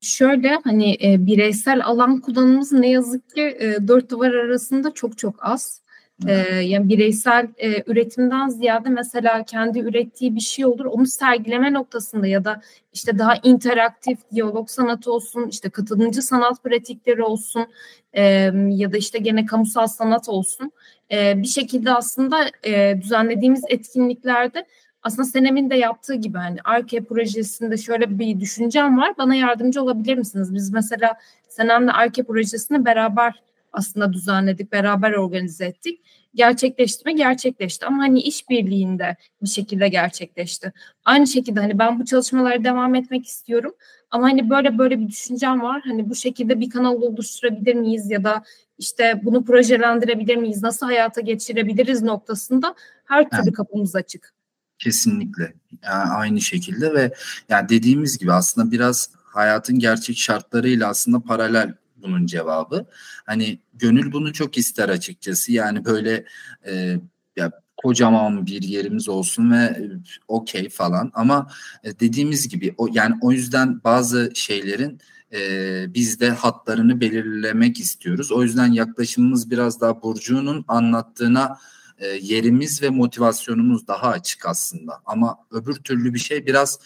Şöyle 0.00 0.58
hani 0.64 0.96
e, 1.04 1.26
bireysel 1.26 1.84
alan 1.84 2.20
kullanımımız 2.20 2.72
ne 2.72 2.90
yazık 2.90 3.30
ki 3.34 3.56
e, 3.60 3.88
dört 3.88 4.10
duvar 4.10 4.30
arasında 4.30 4.94
çok 4.94 5.18
çok 5.18 5.34
az. 5.40 5.82
E, 6.26 6.32
yani 6.60 6.88
bireysel 6.88 7.48
e, 7.58 7.82
üretimden 7.86 8.48
ziyade 8.48 8.88
mesela 8.88 9.44
kendi 9.44 9.78
ürettiği 9.78 10.34
bir 10.34 10.40
şey 10.40 10.66
olur 10.66 10.84
onu 10.84 11.06
sergileme 11.06 11.72
noktasında 11.72 12.26
ya 12.26 12.44
da 12.44 12.62
işte 12.92 13.18
daha 13.18 13.34
interaktif 13.42 14.18
diyalog 14.34 14.68
sanatı 14.68 15.12
olsun 15.12 15.48
işte 15.48 15.70
katılımcı 15.70 16.22
sanat 16.22 16.64
pratikleri 16.64 17.22
olsun 17.22 17.66
e, 18.12 18.22
ya 18.68 18.92
da 18.92 18.96
işte 18.96 19.18
gene 19.18 19.46
kamusal 19.46 19.86
sanat 19.86 20.28
olsun 20.28 20.72
e, 21.12 21.42
bir 21.42 21.46
şekilde 21.46 21.92
aslında 21.92 22.50
e, 22.64 23.00
düzenlediğimiz 23.02 23.62
etkinliklerde 23.68 24.66
aslında 25.02 25.24
Senem'in 25.24 25.70
de 25.70 25.74
yaptığı 25.74 26.14
gibi 26.14 26.38
hani 26.38 26.58
Arke 26.64 27.04
projesinde 27.04 27.76
şöyle 27.76 28.18
bir 28.18 28.40
düşüncem 28.40 28.98
var. 28.98 29.14
Bana 29.18 29.34
yardımcı 29.34 29.82
olabilir 29.82 30.14
misiniz? 30.14 30.54
Biz 30.54 30.72
mesela 30.72 31.14
Senem'le 31.48 31.88
Arke 31.88 32.22
projesini 32.22 32.84
beraber 32.84 33.42
aslında 33.72 34.12
düzenledik, 34.12 34.72
beraber 34.72 35.12
organize 35.12 35.64
ettik. 35.64 36.00
Gerçekleşti 36.34 37.08
mi? 37.08 37.16
Gerçekleşti 37.16 37.86
ama 37.86 38.02
hani 38.02 38.20
işbirliğinde 38.20 39.16
bir 39.42 39.48
şekilde 39.48 39.88
gerçekleşti. 39.88 40.72
Aynı 41.04 41.26
şekilde 41.26 41.60
hani 41.60 41.78
ben 41.78 42.00
bu 42.00 42.04
çalışmalara 42.04 42.64
devam 42.64 42.94
etmek 42.94 43.26
istiyorum 43.26 43.74
ama 44.10 44.24
hani 44.24 44.50
böyle 44.50 44.78
böyle 44.78 45.00
bir 45.00 45.08
düşüncem 45.08 45.62
var. 45.62 45.82
Hani 45.84 46.10
bu 46.10 46.14
şekilde 46.14 46.60
bir 46.60 46.70
kanal 46.70 47.02
oluşturabilir 47.02 47.74
miyiz 47.74 48.10
ya 48.10 48.24
da 48.24 48.42
işte 48.78 49.20
bunu 49.24 49.44
projelendirebilir 49.44 50.36
miyiz? 50.36 50.62
Nasıl 50.62 50.86
hayata 50.86 51.20
geçirebiliriz 51.20 52.02
noktasında 52.02 52.74
her 53.04 53.30
türlü 53.30 53.52
kapımız 53.52 53.96
açık. 53.96 54.37
Kesinlikle. 54.78 55.54
Yani 55.82 56.10
aynı 56.10 56.40
şekilde 56.40 56.94
ve 56.94 57.12
yani 57.48 57.68
dediğimiz 57.68 58.18
gibi 58.18 58.32
aslında 58.32 58.70
biraz 58.70 59.10
hayatın 59.24 59.78
gerçek 59.78 60.18
şartlarıyla 60.18 60.88
aslında 60.88 61.20
paralel 61.20 61.74
bunun 61.96 62.26
cevabı. 62.26 62.86
Hani 63.26 63.58
gönül 63.74 64.12
bunu 64.12 64.32
çok 64.32 64.58
ister 64.58 64.88
açıkçası. 64.88 65.52
Yani 65.52 65.84
böyle 65.84 66.24
e, 66.66 67.00
ya 67.36 67.52
kocaman 67.76 68.46
bir 68.46 68.62
yerimiz 68.62 69.08
olsun 69.08 69.52
ve 69.52 69.56
e, 69.56 69.90
okey 70.28 70.68
falan 70.68 71.10
ama 71.14 71.50
e, 71.84 72.00
dediğimiz 72.00 72.48
gibi 72.48 72.74
o 72.78 72.88
yani 72.92 73.14
o 73.20 73.32
yüzden 73.32 73.84
bazı 73.84 74.30
şeylerin 74.34 75.00
e, 75.32 75.94
biz 75.94 76.20
hatlarını 76.20 77.00
belirlemek 77.00 77.80
istiyoruz. 77.80 78.32
O 78.32 78.42
yüzden 78.42 78.72
yaklaşımımız 78.72 79.50
biraz 79.50 79.80
daha 79.80 80.02
Burcu'nun 80.02 80.64
anlattığına 80.68 81.58
e, 81.98 82.06
yerimiz 82.06 82.82
ve 82.82 82.90
motivasyonumuz 82.90 83.86
daha 83.86 84.08
açık 84.08 84.46
aslında. 84.46 85.00
Ama 85.06 85.38
öbür 85.50 85.74
türlü 85.74 86.14
bir 86.14 86.18
şey 86.18 86.46
biraz 86.46 86.78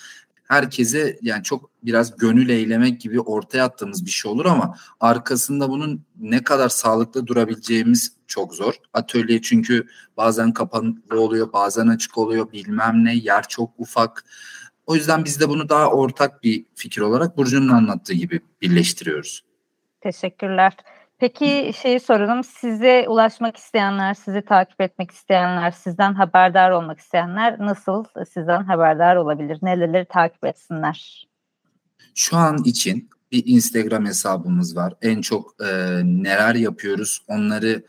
herkese 0.48 1.18
yani 1.22 1.42
çok 1.42 1.70
biraz 1.83 2.16
gönül 2.16 2.48
eylemek 2.48 3.01
gibi 3.01 3.20
ortaya 3.20 3.64
attığımız 3.64 4.07
bir 4.07 4.11
şey 4.11 4.33
olur 4.33 4.46
ama 4.46 4.77
arkasında 5.01 5.68
bunun 5.68 6.05
ne 6.20 6.42
kadar 6.42 6.68
sağlıklı 6.68 7.27
durabileceğimiz 7.27 8.16
çok 8.27 8.55
zor. 8.55 8.75
Atölye 8.92 9.42
çünkü 9.42 9.87
bazen 10.16 10.53
kapalı 10.53 10.94
oluyor, 11.16 11.53
bazen 11.53 11.87
açık 11.87 12.18
oluyor, 12.18 12.53
bilmem 12.53 13.05
ne, 13.05 13.14
yer 13.14 13.48
çok 13.48 13.70
ufak. 13.79 14.25
O 14.87 14.94
yüzden 14.94 15.25
biz 15.25 15.40
de 15.40 15.48
bunu 15.48 15.68
daha 15.68 15.90
ortak 15.90 16.42
bir 16.42 16.64
fikir 16.75 17.01
olarak 17.01 17.37
Burcu'nun 17.37 17.68
anlattığı 17.68 18.14
gibi 18.14 18.40
birleştiriyoruz. 18.62 19.44
Teşekkürler. 20.01 20.77
Peki 21.23 21.73
şeyi 21.83 22.01
soralım. 22.01 22.45
Size 22.45 23.07
ulaşmak 23.09 23.57
isteyenler, 23.57 24.15
sizi 24.15 24.43
takip 24.43 24.81
etmek 24.81 25.11
isteyenler, 25.11 25.71
sizden 25.71 26.15
haberdar 26.15 26.71
olmak 26.71 26.99
isteyenler 26.99 27.59
nasıl 27.59 28.05
sizden 28.35 28.65
haberdar 28.65 29.17
olabilir? 29.17 29.59
Neleri 29.63 30.07
takip 30.09 30.45
etsinler? 30.45 31.29
Şu 32.15 32.37
an 32.37 32.59
için 32.65 33.11
bir 33.33 33.43
Instagram 33.47 34.07
hesabımız 34.07 34.77
var. 34.77 34.95
En 35.03 35.21
çok 35.21 35.55
e, 35.61 36.01
neler 36.05 36.55
yapıyoruz 36.55 37.25
onları 37.29 37.83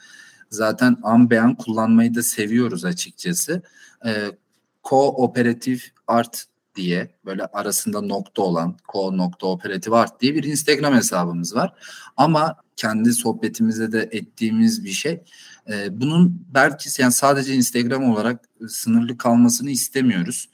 zaten 0.50 0.98
an 1.04 1.30
beyan 1.30 1.56
kullanmayı 1.56 2.16
da 2.16 2.24
seviyoruz 2.24 2.86
açıkçası. 2.86 3.62
E, 4.06 4.12
Kooperatif 4.84 5.92
Art 6.08 6.46
diye 6.76 7.10
böyle 7.26 7.46
arasında 7.46 8.02
nokta 8.02 8.42
olan 8.42 8.78
ko 8.88 9.18
nokta 9.18 9.48
operatif 9.48 9.94
art 9.94 10.22
diye 10.22 10.36
bir 10.36 10.44
Instagram 10.44 10.94
hesabımız 10.94 11.56
var. 11.56 11.74
Ama 12.18 12.63
kendi 12.76 13.14
sohbetimizde 13.14 13.92
de 13.92 14.10
ettiğimiz 14.12 14.84
bir 14.84 14.92
şey. 14.92 15.24
E, 15.70 16.02
bunun 16.02 16.46
belki 16.54 17.02
yani 17.02 17.14
sadece 17.14 17.54
Instagram 17.54 18.12
olarak 18.12 18.50
sınırlı 18.68 19.18
kalmasını 19.18 19.72
istemiyoruz. 19.72 20.50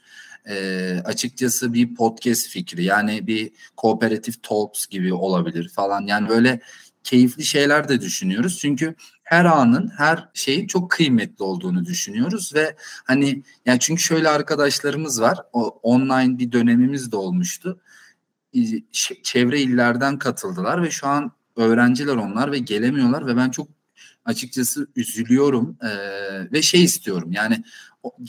E, 0.48 0.96
açıkçası 1.04 1.72
bir 1.72 1.94
podcast 1.94 2.48
fikri 2.48 2.84
yani 2.84 3.26
bir 3.26 3.50
kooperatif 3.76 4.42
talks 4.42 4.86
gibi 4.86 5.14
olabilir 5.14 5.68
falan. 5.68 6.06
Yani 6.06 6.28
böyle 6.28 6.60
keyifli 7.04 7.44
şeyler 7.44 7.88
de 7.88 8.00
düşünüyoruz. 8.00 8.58
Çünkü 8.58 8.94
her 9.22 9.44
anın 9.44 9.92
her 9.96 10.28
şeyin 10.34 10.66
çok 10.66 10.90
kıymetli 10.90 11.44
olduğunu 11.44 11.84
düşünüyoruz 11.84 12.54
ve 12.54 12.76
hani 13.04 13.42
yani 13.66 13.80
çünkü 13.80 14.02
şöyle 14.02 14.28
arkadaşlarımız 14.28 15.20
var. 15.20 15.38
O 15.52 15.68
online 15.82 16.38
bir 16.38 16.52
dönemimiz 16.52 17.12
de 17.12 17.16
olmuştu. 17.16 17.80
Çevre 19.22 19.60
illerden 19.60 20.18
katıldılar 20.18 20.82
ve 20.82 20.90
şu 20.90 21.06
an 21.06 21.32
öğrenciler 21.60 22.16
onlar 22.16 22.52
ve 22.52 22.58
gelemiyorlar 22.58 23.26
ve 23.26 23.36
ben 23.36 23.50
çok 23.50 23.68
açıkçası 24.24 24.86
üzülüyorum 24.96 25.78
ee, 25.82 26.52
ve 26.52 26.62
şey 26.62 26.84
istiyorum 26.84 27.32
yani 27.32 27.64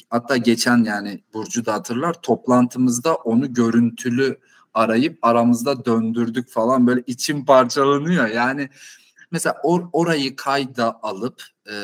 hatta 0.09 0.37
geçen 0.37 0.83
yani 0.83 1.23
Burcu 1.33 1.65
da 1.65 1.73
hatırlar 1.73 2.13
toplantımızda 2.13 3.15
onu 3.15 3.53
görüntülü 3.53 4.39
arayıp 4.73 5.19
aramızda 5.21 5.85
döndürdük 5.85 6.49
falan 6.49 6.87
böyle 6.87 7.03
içim 7.07 7.45
parçalanıyor 7.45 8.27
yani 8.27 8.69
mesela 9.31 9.55
or, 9.63 9.89
orayı 9.93 10.35
kayda 10.35 10.99
alıp 11.03 11.43
e, 11.71 11.75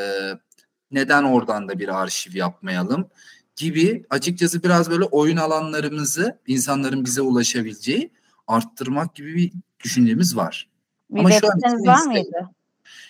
neden 0.91 1.23
oradan 1.23 1.69
da 1.69 1.79
bir 1.79 2.01
arşiv 2.01 2.35
yapmayalım 2.35 3.09
gibi 3.55 4.05
açıkçası 4.09 4.63
biraz 4.63 4.89
böyle 4.91 5.03
oyun 5.03 5.37
alanlarımızı 5.37 6.39
insanların 6.47 7.05
bize 7.05 7.21
ulaşabileceği 7.21 8.11
arttırmak 8.47 9.15
gibi 9.15 9.35
bir 9.35 9.51
düşüncemiz 9.83 10.37
var. 10.37 10.69
Bir 11.09 11.19
ama 11.19 11.31
şu 11.31 11.47
an 11.47 11.85
var 11.85 12.05
mıydı? 12.05 12.49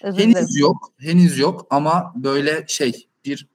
Özür 0.03 0.19
henüz 0.19 0.35
dilerim. 0.35 0.47
yok, 0.57 0.93
henüz 0.97 1.39
yok 1.39 1.67
ama 1.69 2.13
böyle 2.15 2.65
şey 2.67 3.07
bir 3.25 3.47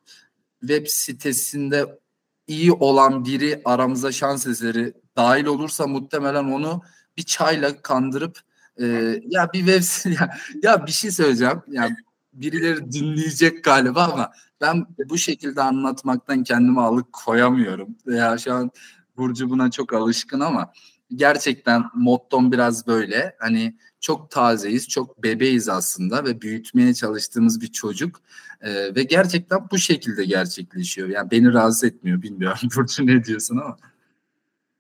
web 0.61 0.87
sitesinde 0.87 1.99
iyi 2.47 2.73
olan 2.73 3.25
biri 3.25 3.63
aramıza 3.65 4.13
şans 4.13 4.47
eseri 4.47 4.95
dahil 5.17 5.45
olursa 5.45 5.87
muhtemelen 5.87 6.45
onu 6.45 6.83
bir 7.17 7.23
çayla 7.23 7.83
kandırıp 7.83 8.39
e, 8.81 8.87
ya 9.29 9.53
bir 9.53 9.67
web 9.67 10.13
ya, 10.21 10.37
ya 10.63 10.87
bir 10.87 10.93
şey 10.93 11.11
söyleyeceğim. 11.11 11.63
Yani 11.69 11.97
birileri 12.33 12.93
dinleyecek 12.93 13.65
galiba 13.65 14.05
ama 14.05 14.33
ben 14.61 14.87
bu 15.09 15.19
şekilde 15.19 15.63
anlatmaktan 15.63 16.45
kendimi 16.45 16.81
alık 16.81 17.13
koyamıyorum. 17.13 17.97
Ya 18.07 18.39
şu 18.39 18.55
an 18.55 18.71
Burcu 19.17 19.51
buna 19.51 19.71
çok 19.71 19.93
alışkın 19.93 20.41
ama 20.41 20.73
gerçekten 21.17 21.85
mottom 21.95 22.53
biraz 22.53 22.87
böyle. 22.87 23.37
Hani 23.39 23.77
çok 24.01 24.31
tazeyiz, 24.31 24.89
çok 24.89 25.23
bebeğiz 25.23 25.69
aslında 25.69 26.25
ve 26.25 26.41
büyütmeye 26.41 26.95
çalıştığımız 26.95 27.61
bir 27.61 27.67
çocuk. 27.67 28.21
Ee, 28.61 28.95
ve 28.95 29.03
gerçekten 29.03 29.61
bu 29.71 29.79
şekilde 29.79 30.25
gerçekleşiyor. 30.25 31.09
Yani 31.09 31.31
beni 31.31 31.53
rahatsız 31.53 31.85
etmiyor 31.85 32.23
bilmiyorum 32.23 32.59
Burcu 32.77 33.07
ne 33.07 33.25
diyorsun 33.25 33.57
ama. 33.57 33.77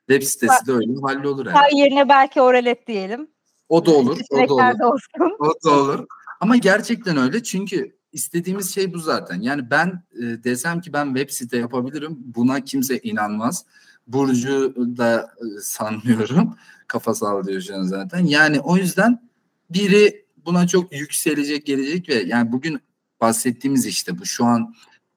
Web 0.08 0.22
sitesi 0.22 0.66
de 0.66 0.72
öyle 0.72 0.92
hallolur 1.02 1.46
herhalde. 1.46 1.68
Yani. 1.70 1.80
yerine 1.80 2.08
belki 2.08 2.40
oralet 2.40 2.86
diyelim. 2.86 3.28
O 3.68 3.86
da 3.86 3.90
olur. 3.90 4.20
O 4.30 4.48
da 4.48 4.54
olur. 4.54 5.06
O 5.38 5.54
da 5.64 5.70
olur. 5.70 6.06
Ama 6.40 6.56
gerçekten 6.56 7.16
öyle 7.16 7.42
çünkü 7.42 7.96
istediğimiz 8.12 8.74
şey 8.74 8.94
bu 8.94 8.98
zaten. 8.98 9.40
Yani 9.40 9.70
ben 9.70 10.02
e, 10.14 10.44
desem 10.44 10.80
ki 10.80 10.92
ben 10.92 11.06
web 11.14 11.30
site 11.30 11.58
yapabilirim 11.58 12.18
buna 12.24 12.60
kimse 12.60 12.98
inanmaz. 12.98 13.64
Burcu 14.06 14.74
da 14.76 15.30
e, 15.40 15.60
sanmıyorum. 15.60 16.56
Kafa 16.86 17.14
sallıyor 17.14 17.60
şu 17.60 17.76
an 17.76 17.82
zaten. 17.82 18.26
Yani 18.26 18.60
o 18.60 18.76
yüzden 18.76 19.28
biri 19.70 20.24
buna 20.46 20.66
çok 20.66 20.92
yükselecek 20.92 21.66
gelecek 21.66 22.08
ve 22.08 22.14
yani 22.14 22.52
bugün 22.52 22.80
bahsettiğimiz 23.20 23.86
işte 23.86 24.18
bu 24.18 24.26
şu 24.26 24.44
an 24.44 24.74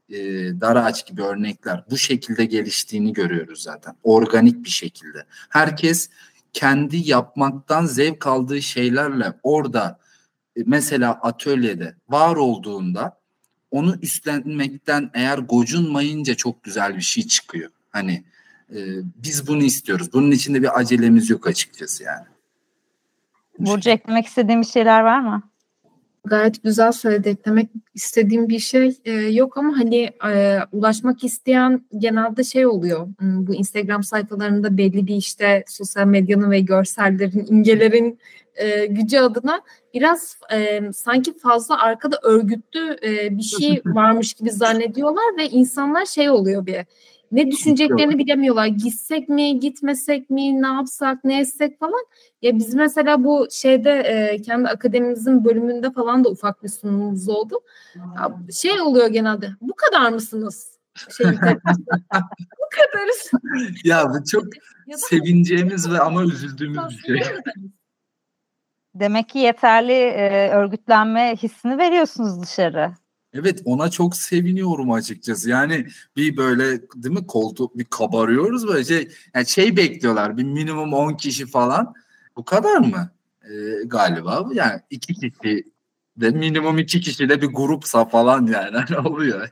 e, 0.09 0.17
dar 0.61 0.75
ağaç 0.75 1.07
gibi 1.07 1.21
örnekler 1.21 1.83
bu 1.89 1.97
şekilde 1.97 2.45
geliştiğini 2.45 3.13
görüyoruz 3.13 3.61
zaten. 3.61 3.95
Organik 4.03 4.63
bir 4.63 4.69
şekilde. 4.69 5.25
Herkes 5.49 6.09
kendi 6.53 7.09
yapmaktan 7.09 7.85
zevk 7.85 8.27
aldığı 8.27 8.61
şeylerle 8.61 9.33
orada 9.43 9.99
e, 10.55 10.61
mesela 10.65 11.11
atölyede 11.11 11.95
var 12.09 12.35
olduğunda 12.35 13.19
onu 13.71 13.95
üstlenmekten 14.01 15.11
eğer 15.13 15.37
gocunmayınca 15.37 16.35
çok 16.35 16.63
güzel 16.63 16.95
bir 16.95 17.01
şey 17.01 17.27
çıkıyor. 17.27 17.71
Hani 17.89 18.23
e, 18.71 18.79
biz 19.23 19.47
bunu 19.47 19.63
istiyoruz. 19.63 20.13
Bunun 20.13 20.31
içinde 20.31 20.61
bir 20.61 20.79
acelemiz 20.79 21.29
yok 21.29 21.47
açıkçası 21.47 22.03
yani. 22.03 22.25
Burcu 23.59 23.89
eklemek 23.89 24.25
istediğin 24.25 24.61
bir 24.61 24.65
şeyler 24.65 25.01
var 25.01 25.19
mı? 25.19 25.43
Gayet 26.25 26.63
güzel 26.63 26.91
söyledi. 26.91 27.29
Eklemek 27.29 27.69
istediğim 27.93 28.49
bir 28.49 28.59
şey 28.59 28.97
e, 29.05 29.11
yok 29.11 29.57
ama 29.57 29.77
hani 29.77 30.09
e, 30.27 30.59
ulaşmak 30.71 31.23
isteyen 31.23 31.85
genelde 31.97 32.43
şey 32.43 32.65
oluyor. 32.65 33.07
Hmm, 33.19 33.47
bu 33.47 33.55
Instagram 33.55 34.03
sayfalarında 34.03 34.77
belli 34.77 35.07
bir 35.07 35.15
işte 35.15 35.63
sosyal 35.67 36.07
medyanın 36.07 36.51
ve 36.51 36.59
görsellerin, 36.59 37.45
imgelerin 37.49 38.19
e, 38.55 38.85
gücü 38.85 39.17
adına 39.17 39.61
biraz 39.93 40.37
e, 40.53 40.81
sanki 40.93 41.37
fazla 41.37 41.81
arkada 41.81 42.19
örgütlü 42.23 42.97
e, 43.03 43.37
bir 43.37 43.43
şey 43.43 43.81
varmış 43.85 44.33
gibi 44.33 44.51
zannediyorlar 44.51 45.37
ve 45.37 45.49
insanlar 45.49 46.05
şey 46.05 46.29
oluyor 46.29 46.65
bir 46.65 46.85
ne 47.35 47.51
düşüneceklerini 47.51 48.17
bilemiyorlar. 48.17 48.65
Gitsek 48.65 49.29
mi, 49.29 49.59
gitmesek 49.59 50.29
mi, 50.29 50.61
ne 50.61 50.67
yapsak, 50.67 51.23
ne 51.23 51.39
etsek 51.39 51.79
falan. 51.79 52.05
Ya 52.41 52.57
biz 52.57 52.73
mesela 52.73 53.23
bu 53.23 53.47
şeyde 53.51 53.91
e, 53.91 54.41
kendi 54.41 54.67
akademimizin 54.67 55.45
bölümünde 55.45 55.91
falan 55.91 56.23
da 56.23 56.29
ufak 56.29 56.63
bir 56.63 56.69
sunumumuz 56.69 57.29
oldu. 57.29 57.59
Ya, 57.95 58.37
şey 58.53 58.81
oluyor 58.81 59.07
genelde. 59.07 59.49
Bu 59.61 59.73
kadar 59.75 60.09
mısınız? 60.09 60.79
Şey, 61.17 61.27
bu 62.59 62.69
kadarız. 62.75 63.31
ya 63.83 64.13
bu 64.13 64.25
çok 64.31 64.45
sevineceğimiz 64.95 65.91
ve 65.91 65.99
ama 65.99 66.23
üzüldüğümüz 66.23 66.89
bir 66.89 67.19
şey. 67.19 67.23
Demek 68.95 69.29
ki 69.29 69.39
yeterli 69.39 69.93
e, 69.93 70.49
örgütlenme 70.49 71.35
hissini 71.35 71.77
veriyorsunuz 71.77 72.41
dışarı. 72.41 72.93
Evet 73.35 73.61
ona 73.65 73.89
çok 73.89 74.15
seviniyorum 74.15 74.91
açıkçası. 74.91 75.49
Yani 75.49 75.87
bir 76.15 76.37
böyle 76.37 76.81
değil 76.81 77.15
mi 77.15 77.27
koltuk 77.27 77.77
bir 77.77 77.85
kabarıyoruz 77.85 78.67
böyle 78.67 78.83
şey 78.83 79.11
yani 79.35 79.47
şey 79.47 79.77
bekliyorlar 79.77 80.37
bir 80.37 80.43
minimum 80.43 80.93
10 80.93 81.13
kişi 81.13 81.45
falan. 81.45 81.93
Bu 82.35 82.45
kadar 82.45 82.77
mı? 82.77 83.11
Ee, 83.43 83.83
galiba 83.85 84.49
yani 84.53 84.81
iki 84.89 85.13
kişi 85.13 85.63
de 86.17 86.29
minimum 86.29 86.77
iki 86.77 87.01
kişi 87.01 87.29
de 87.29 87.41
bir 87.41 87.47
grupsa 87.47 88.05
falan 88.05 88.47
yani 88.47 88.77
hani 88.87 89.07
oluyor. 89.07 89.49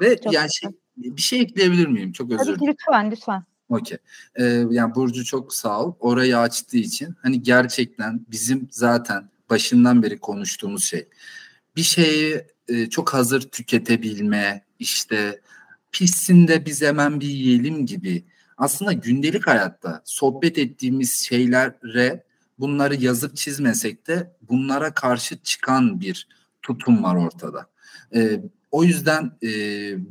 Ve 0.00 0.20
çok 0.24 0.32
yani 0.32 0.48
şey, 0.52 0.70
bir 0.96 1.22
şey 1.22 1.40
ekleyebilir 1.40 1.86
miyim? 1.86 2.12
Çok 2.12 2.32
özür 2.32 2.44
dilerim. 2.44 2.58
Tabii 2.58 2.70
lütfen 2.70 3.10
lütfen. 3.10 3.44
Okey. 3.68 3.98
Ee, 4.36 4.44
yani 4.70 4.94
Burcu 4.94 5.24
çok 5.24 5.54
sağ 5.54 5.84
ol. 5.84 5.94
Orayı 6.00 6.38
açtığı 6.38 6.76
için 6.76 7.14
hani 7.22 7.42
gerçekten 7.42 8.26
bizim 8.30 8.68
zaten 8.70 9.30
başından 9.50 10.02
beri 10.02 10.18
konuştuğumuz 10.18 10.84
şey. 10.84 11.08
Bir 11.76 11.82
şeyi 11.82 12.44
e, 12.68 12.90
çok 12.90 13.14
hazır 13.14 13.40
tüketebilme, 13.40 14.64
işte 14.78 15.40
pişsin 15.92 16.48
biz 16.66 16.82
hemen 16.82 17.20
bir 17.20 17.28
yiyelim 17.28 17.86
gibi. 17.86 18.24
Aslında 18.56 18.92
gündelik 18.92 19.46
hayatta 19.46 20.02
sohbet 20.04 20.58
ettiğimiz 20.58 21.12
şeylere 21.12 22.24
bunları 22.58 22.94
yazıp 22.94 23.36
çizmesek 23.36 24.06
de 24.06 24.32
bunlara 24.42 24.94
karşı 24.94 25.38
çıkan 25.42 26.00
bir 26.00 26.28
tutum 26.62 27.02
var 27.02 27.16
ortada. 27.16 27.66
E, 28.14 28.40
o 28.70 28.84
yüzden 28.84 29.32
e, 29.42 29.48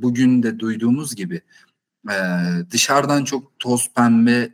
bugün 0.02 0.44
de 0.44 0.60
duyduğumuz 0.60 1.16
gibi 1.16 1.42
e, 2.10 2.16
dışarıdan 2.72 3.24
çok 3.24 3.60
toz 3.60 3.90
pembe 3.96 4.50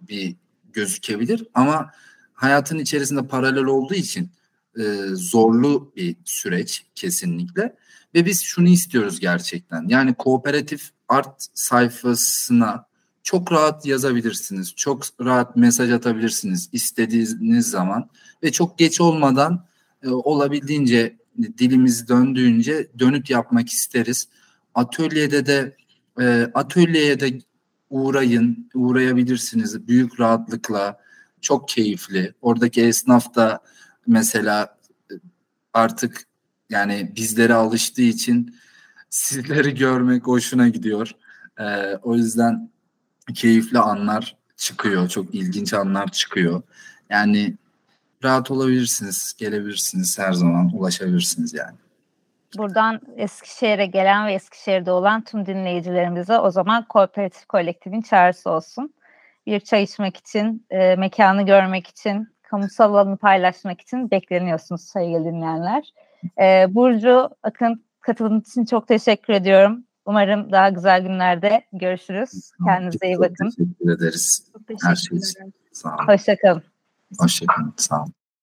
bir 0.00 0.36
gözükebilir 0.72 1.46
ama 1.54 1.90
hayatın 2.34 2.78
içerisinde 2.78 3.26
paralel 3.26 3.64
olduğu 3.64 3.94
için 3.94 4.30
e, 4.78 4.82
zorlu 5.12 5.92
bir 5.96 6.16
süreç 6.24 6.84
kesinlikle. 6.94 7.76
Ve 8.14 8.26
biz 8.26 8.42
şunu 8.42 8.68
istiyoruz 8.68 9.20
gerçekten. 9.20 9.88
Yani 9.88 10.14
kooperatif 10.14 10.90
art 11.08 11.46
sayfasına 11.54 12.84
çok 13.22 13.52
rahat 13.52 13.86
yazabilirsiniz. 13.86 14.74
Çok 14.74 15.02
rahat 15.20 15.56
mesaj 15.56 15.92
atabilirsiniz 15.92 16.68
istediğiniz 16.72 17.70
zaman. 17.70 18.10
Ve 18.42 18.52
çok 18.52 18.78
geç 18.78 19.00
olmadan 19.00 19.66
e, 20.02 20.08
olabildiğince 20.08 21.16
dilimiz 21.58 22.08
döndüğünce 22.08 22.88
dönüt 22.98 23.30
yapmak 23.30 23.68
isteriz. 23.68 24.28
Atölyede 24.74 25.46
de 25.46 25.76
e, 26.20 26.50
atölyeye 26.54 27.20
de 27.20 27.38
uğrayın, 27.90 28.70
uğrayabilirsiniz 28.74 29.88
büyük 29.88 30.20
rahatlıkla. 30.20 30.98
Çok 31.40 31.68
keyifli. 31.68 32.34
Oradaki 32.42 32.82
esnaf 32.82 33.34
da 33.34 33.60
mesela 34.06 34.76
artık 35.74 36.24
yani 36.70 37.12
bizlere 37.16 37.54
alıştığı 37.54 38.02
için 38.02 38.56
sizleri 39.10 39.74
görmek 39.74 40.26
hoşuna 40.26 40.68
gidiyor. 40.68 41.10
Ee, 41.60 41.96
o 42.02 42.14
yüzden 42.14 42.70
keyifli 43.34 43.78
anlar 43.78 44.36
çıkıyor. 44.56 45.08
Çok 45.08 45.34
ilginç 45.34 45.74
anlar 45.74 46.08
çıkıyor. 46.08 46.62
Yani 47.10 47.56
rahat 48.24 48.50
olabilirsiniz, 48.50 49.34
gelebilirsiniz 49.38 50.18
her 50.18 50.32
zaman 50.32 50.70
ulaşabilirsiniz 50.74 51.54
yani. 51.54 51.76
Buradan 52.58 53.00
Eskişehir'e 53.16 53.86
gelen 53.86 54.26
ve 54.26 54.32
Eskişehir'de 54.32 54.90
olan 54.90 55.24
tüm 55.24 55.46
dinleyicilerimize 55.46 56.38
o 56.38 56.50
zaman 56.50 56.84
kooperatif 56.88 57.46
kolektifin 57.46 58.02
çağrısı 58.02 58.50
olsun. 58.50 58.94
Bir 59.46 59.60
çay 59.60 59.82
içmek 59.82 60.16
için, 60.16 60.66
e, 60.70 60.96
mekanı 60.96 61.46
görmek 61.46 61.86
için, 61.86 62.28
kamusal 62.50 62.94
alanı 62.94 63.16
paylaşmak 63.16 63.80
için 63.80 64.10
bekleniyorsunuz 64.10 64.80
sevgili 64.80 65.24
dinleyenler. 65.24 65.92
Ee, 66.40 66.74
Burcu 66.74 67.30
Akın 67.42 67.84
katıldığınız 68.00 68.48
için 68.48 68.64
çok 68.64 68.88
teşekkür 68.88 69.32
ediyorum. 69.32 69.84
Umarım 70.06 70.52
daha 70.52 70.68
güzel 70.68 71.02
günlerde 71.02 71.64
görüşürüz. 71.72 72.50
Kendinize 72.64 73.06
iyi 73.06 73.18
bakın. 73.18 73.50
Teşekkür 73.50 73.90
ederiz. 73.90 74.50
Çok 74.52 74.66
teşekkür 74.66 74.88
Her 74.88 74.94
şey 74.94 75.18
için. 75.18 75.54
Sağ 75.72 75.88
olun. 75.88 76.06
Hoşçakalın. 76.06 76.62
Hoşçakalın. 77.18 77.74
Sağ 77.76 78.02
olun. 78.02 78.12